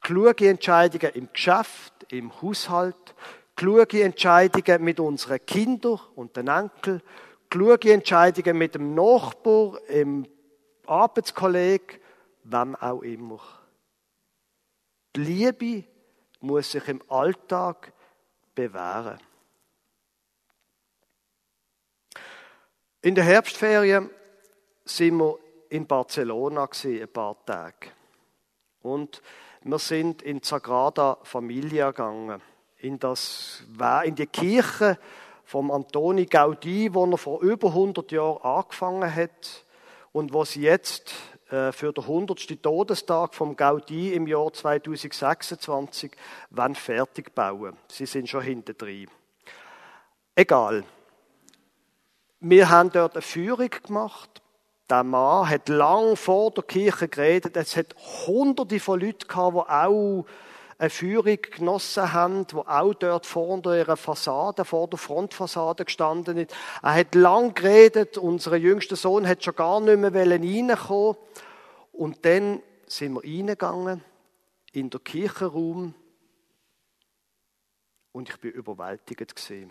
Kluge 0.00 0.48
Entscheidungen 0.48 1.14
im 1.14 1.28
Geschäft, 1.32 1.92
im 2.10 2.42
Haushalt, 2.42 3.14
kluge 3.54 4.02
Entscheidungen 4.02 4.82
mit 4.82 5.00
unseren 5.00 5.44
Kindern 5.44 6.00
und 6.14 6.36
den 6.36 6.48
Enkeln, 6.48 7.02
kluge 7.48 7.92
Entscheidungen 7.92 8.56
mit 8.56 8.74
dem 8.74 8.94
Nachbar, 8.94 9.78
dem 9.88 10.26
Arbeitskollegen, 10.90 12.00
wem 12.44 12.74
auch 12.76 13.02
immer. 13.02 13.40
Die 15.14 15.20
Liebe 15.20 15.84
muss 16.40 16.72
sich 16.72 16.86
im 16.88 17.00
Alltag 17.08 17.92
bewähren. 18.54 19.18
In 23.02 23.14
der 23.14 23.24
Herbstferien 23.24 24.10
sind 24.84 25.16
wir 25.18 25.38
in 25.68 25.86
Barcelona 25.86 26.68
ein 26.84 27.08
paar 27.08 27.44
Tage. 27.46 27.92
Und 28.82 29.22
wir 29.62 29.78
sind 29.78 30.22
in 30.22 30.42
Sagrada 30.42 31.18
Familia 31.22 31.90
gegangen 31.90 32.42
in, 32.78 32.98
das, 32.98 33.62
in 34.04 34.14
die 34.14 34.26
Kirche 34.26 34.98
vom 35.44 35.70
Antoni 35.70 36.26
Gaudi, 36.26 36.92
wo 36.92 37.06
er 37.06 37.18
vor 37.18 37.42
über 37.42 37.68
100 37.68 38.10
Jahren 38.10 38.42
angefangen 38.42 39.14
hat 39.14 39.64
und 40.12 40.32
sie 40.46 40.62
jetzt 40.62 41.12
äh, 41.50 41.72
für 41.72 41.92
den 41.92 42.04
100. 42.04 42.62
Todestag 42.62 43.34
vom 43.34 43.56
Gaudi 43.56 44.12
im 44.14 44.26
Jahr 44.26 44.52
2026 44.52 46.12
wollen 46.50 46.74
fertig 46.74 47.34
bauen. 47.34 47.76
Sie 47.88 48.06
sind 48.06 48.28
schon 48.28 48.42
hinter 48.42 48.74
drin. 48.74 49.08
Egal. 50.34 50.84
Wir 52.40 52.70
haben 52.70 52.90
dort 52.90 53.14
eine 53.14 53.22
Führung 53.22 53.70
gemacht. 53.70 54.40
Der 54.88 55.04
Mann 55.04 55.48
hat 55.48 55.68
lang 55.68 56.16
vor 56.16 56.50
der 56.50 56.64
Kirche 56.64 57.08
geredet. 57.08 57.56
Es 57.56 57.76
hat 57.76 57.94
hunderte 58.26 58.80
von 58.80 59.00
Leuten 59.00 59.28
gehabt, 59.28 59.54
die 59.54 59.72
auch 59.72 60.26
eine 60.80 60.88
Führung 60.88 61.36
genossen 61.42 62.14
haben, 62.14 62.46
wo 62.52 62.60
auch 62.60 62.94
dort 62.94 63.26
vor 63.26 63.62
ihrer 63.66 63.98
Fassade, 63.98 64.64
vor 64.64 64.88
der 64.88 64.98
Frontfassade 64.98 65.84
gestanden 65.84 66.38
ist. 66.38 66.56
Er 66.82 66.94
hat 66.94 67.14
lang 67.14 67.52
geredet, 67.52 68.16
unser 68.16 68.56
jüngster 68.56 68.96
Sohn 68.96 69.28
hat 69.28 69.44
schon 69.44 69.54
gar 69.56 69.78
nicht 69.80 69.98
mehr 69.98 70.14
reinkommen 70.14 71.16
Und 71.92 72.24
dann 72.24 72.62
sind 72.86 73.12
wir 73.12 73.22
reingegangen 73.22 74.02
in 74.72 74.88
den 74.88 75.04
Kirchenraum 75.04 75.94
und 78.12 78.30
ich 78.30 78.40
bin 78.40 78.52
überwältigt 78.52 79.36
gesehen. 79.36 79.70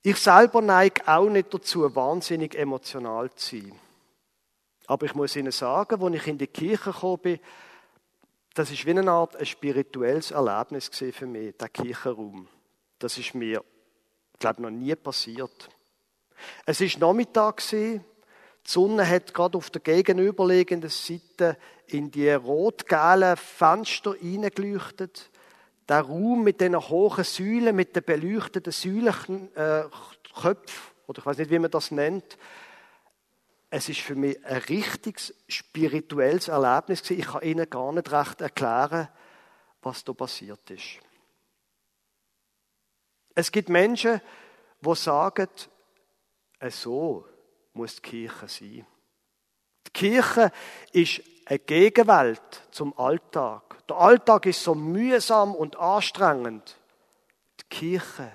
Ich 0.00 0.16
selber 0.16 0.62
neige 0.62 1.06
auch 1.06 1.28
nicht 1.28 1.52
dazu, 1.52 1.94
wahnsinnig 1.94 2.56
emotional 2.56 3.30
zu 3.34 3.58
sein. 3.58 3.78
Aber 4.86 5.04
ich 5.04 5.14
muss 5.14 5.36
Ihnen 5.36 5.52
sagen, 5.52 6.02
als 6.02 6.14
ich 6.14 6.26
in 6.26 6.38
die 6.38 6.46
Kirche 6.46 6.90
gekommen 6.92 7.18
bin, 7.18 7.40
das 8.54 8.70
ist 8.70 8.84
wie 8.84 8.90
eine 8.90 9.10
Art 9.10 9.36
ein 9.36 9.46
spirituelles 9.46 10.30
Erlebnis 10.32 10.90
für 10.92 11.26
mich, 11.26 11.56
der 11.56 11.68
Kirchenraum. 11.68 12.48
Das 12.98 13.16
ist 13.16 13.34
mir, 13.34 13.64
glaube 14.38 14.62
noch 14.62 14.70
nie 14.70 14.94
passiert. 14.96 15.68
Es 16.66 16.80
ist 16.80 16.98
Nachmittag 16.98 17.62
Die 17.70 18.00
Sonne 18.64 19.08
hat 19.08 19.32
gerade 19.34 19.56
auf 19.56 19.70
der 19.70 19.80
gegenüberliegenden 19.80 20.90
Seite 20.90 21.56
in 21.86 22.10
die 22.10 22.30
rot-gelben 22.30 23.36
Fenster 23.36 24.14
hineingeleuchtet. 24.14 25.30
Der 25.88 26.02
Raum 26.02 26.44
mit 26.44 26.60
den 26.60 26.76
hohen 26.76 27.24
Säulen, 27.24 27.74
mit 27.74 27.96
den 27.96 28.04
beleuchteten 28.04 28.72
Säulenköpfen, 28.72 29.48
äh, 29.54 31.06
oder 31.06 31.18
ich 31.18 31.26
weiß 31.26 31.38
nicht, 31.38 31.50
wie 31.50 31.58
man 31.58 31.70
das 31.70 31.90
nennt, 31.90 32.38
es 33.70 33.88
ist 33.88 34.00
für 34.00 34.16
mich 34.16 34.44
ein 34.44 34.56
richtiges 34.62 35.32
spirituelles 35.48 36.48
Erlebnis 36.48 37.08
Ich 37.10 37.24
kann 37.24 37.42
Ihnen 37.42 37.70
gar 37.70 37.92
nicht 37.92 38.10
recht 38.10 38.40
erklären, 38.40 39.08
was 39.80 40.04
da 40.04 40.12
passiert 40.12 40.68
ist. 40.70 40.98
Es 43.34 43.52
gibt 43.52 43.68
Menschen, 43.68 44.20
die 44.80 44.94
sagen, 44.96 45.48
so 46.68 47.26
muss 47.72 47.96
die 47.96 48.02
Kirche 48.02 48.48
sein. 48.48 48.86
Die 49.86 49.92
Kirche 49.92 50.52
ist 50.92 51.22
eine 51.46 51.60
Gegenwelt 51.60 52.62
zum 52.72 52.98
Alltag. 52.98 53.86
Der 53.88 53.96
Alltag 53.96 54.46
ist 54.46 54.62
so 54.62 54.74
mühsam 54.74 55.54
und 55.54 55.76
anstrengend. 55.76 56.76
Die 57.60 57.76
Kirche, 57.76 58.32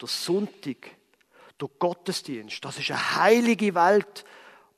der 0.00 0.08
Sonntag, 0.08 0.90
der 1.60 1.68
Gottesdienst, 1.78 2.64
das 2.64 2.78
ist 2.78 2.90
eine 2.90 3.16
heilige 3.16 3.74
Welt, 3.74 4.24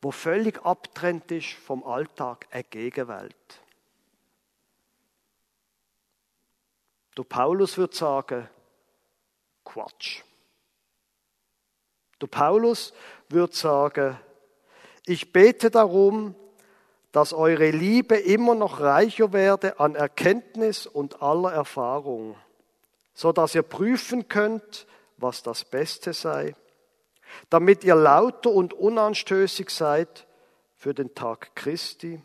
wo 0.04 0.10
völlig 0.10 0.62
abtrennt 0.66 1.32
ist 1.32 1.54
vom 1.54 1.82
Alltag, 1.82 2.46
eine 2.50 2.62
Gegenwelt. 2.64 3.34
Der 7.16 7.22
Paulus 7.22 7.78
würde 7.78 7.96
sagen, 7.96 8.46
Quatsch. 9.64 10.20
Der 12.20 12.26
Paulus 12.26 12.92
würde 13.30 13.56
sagen, 13.56 14.20
ich 15.06 15.32
bete 15.32 15.70
darum, 15.70 16.34
dass 17.10 17.32
eure 17.32 17.70
Liebe 17.70 18.16
immer 18.16 18.54
noch 18.54 18.80
reicher 18.80 19.32
werde 19.32 19.80
an 19.80 19.94
Erkenntnis 19.94 20.86
und 20.86 21.22
aller 21.22 21.54
Erfahrung, 21.54 22.36
so 23.14 23.32
dass 23.32 23.54
ihr 23.54 23.62
prüfen 23.62 24.28
könnt, 24.28 24.86
was 25.16 25.42
das 25.42 25.64
Beste 25.64 26.12
sei, 26.12 26.54
damit 27.50 27.84
ihr 27.84 27.94
lauter 27.94 28.50
und 28.50 28.72
unanstößig 28.72 29.70
seid 29.70 30.26
für 30.76 30.94
den 30.94 31.14
Tag 31.14 31.54
Christi, 31.54 32.20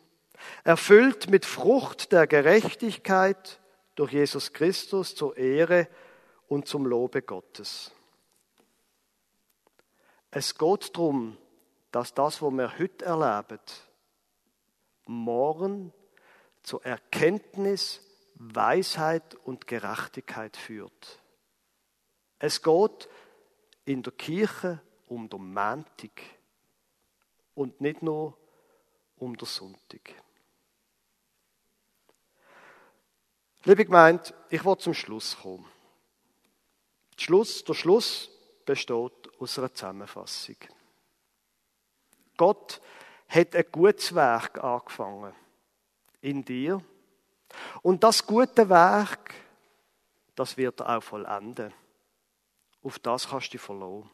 erfüllt 0.63 1.29
mit 1.29 1.45
Frucht 1.45 2.11
der 2.11 2.27
Gerechtigkeit 2.27 3.59
durch 3.95 4.13
Jesus 4.13 4.53
Christus 4.53 5.15
zur 5.15 5.37
Ehre 5.37 5.87
und 6.47 6.67
zum 6.67 6.85
Lobe 6.85 7.21
Gottes. 7.21 7.91
Es 10.31 10.57
geht 10.57 10.95
darum, 10.95 11.37
dass 11.91 12.13
das, 12.13 12.41
was 12.41 12.51
wir 12.51 12.77
heute 12.77 13.05
erleben, 13.05 13.59
morgen 15.05 15.91
zur 16.63 16.85
Erkenntnis, 16.85 18.01
Weisheit 18.35 19.35
und 19.43 19.67
Gerechtigkeit 19.67 20.55
führt. 20.55 21.19
Es 22.37 22.61
geht 22.61 23.09
in 23.85 24.03
der 24.03 24.13
Kirche 24.13 24.81
um 25.09 25.29
den 25.29 25.53
Montag 25.53 26.21
und 27.55 27.81
nicht 27.81 28.01
nur 28.01 28.37
um 29.17 29.35
den 29.35 29.45
Sonntag. 29.45 30.13
Liebe 33.63 33.85
Gemeinde, 33.85 34.33
ich 34.49 34.63
will 34.63 34.77
zum 34.77 34.93
Schluss 34.93 35.37
kommen. 35.41 35.65
Der 37.17 37.23
Schluss, 37.23 37.63
der 37.65 37.73
Schluss 37.73 38.29
besteht 38.65 39.29
aus 39.39 39.59
einer 39.59 39.73
Zusammenfassung. 39.73 40.55
Gott 42.37 42.79
hat 43.27 43.55
ein 43.55 43.65
gutes 43.69 44.15
Werk 44.15 44.63
angefangen 44.63 45.33
in 46.21 46.45
dir. 46.45 46.81
Und 47.81 48.03
das 48.03 48.25
gute 48.25 48.69
Werk, 48.69 49.33
das 50.35 50.55
wird 50.55 50.79
er 50.79 50.97
auch 50.97 51.03
vollenden. 51.03 51.73
Auf 52.81 52.99
das 52.99 53.27
kannst 53.27 53.47
du 53.47 53.51
dich 53.51 53.61
verlassen. 53.61 54.09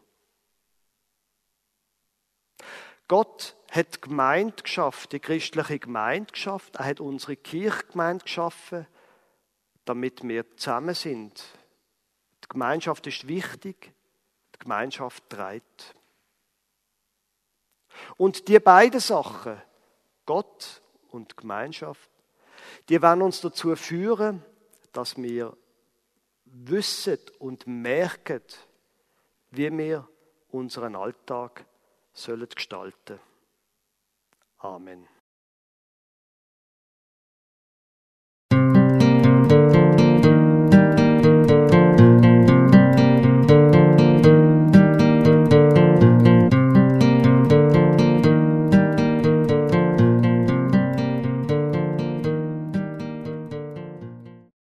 Gott 3.07 3.55
hat 3.71 4.01
Gemeinde 4.01 4.63
geschafft, 4.63 5.11
die 5.11 5.19
christliche 5.19 5.79
Gemeinde 5.79 6.31
geschafft. 6.31 6.75
Er 6.77 6.85
hat 6.85 6.99
unsere 6.99 7.35
Kirchgemeinde 7.35 8.23
geschaffen, 8.23 8.87
damit 9.85 10.23
wir 10.23 10.57
zusammen 10.57 10.95
sind. 10.95 11.43
Die 12.43 12.47
Gemeinschaft 12.49 13.05
ist 13.07 13.27
wichtig. 13.27 13.91
Die 14.55 14.59
Gemeinschaft 14.59 15.29
trägt. 15.29 15.95
Und 18.17 18.47
die 18.47 18.59
beiden 18.59 18.99
Sachen, 18.99 19.61
Gott 20.25 20.81
und 21.09 21.37
Gemeinschaft, 21.37 22.09
die 22.89 23.01
werden 23.01 23.21
uns 23.21 23.41
dazu 23.41 23.75
führen, 23.75 24.43
dass 24.91 25.17
wir 25.17 25.55
wissen 26.45 27.19
und 27.39 27.67
merken, 27.67 28.41
wie 29.51 29.71
wir 29.77 30.07
unseren 30.49 30.95
Alltag 30.95 31.65
sollen 32.15 32.49
gestalten. 32.49 33.19
Amen. 34.57 35.07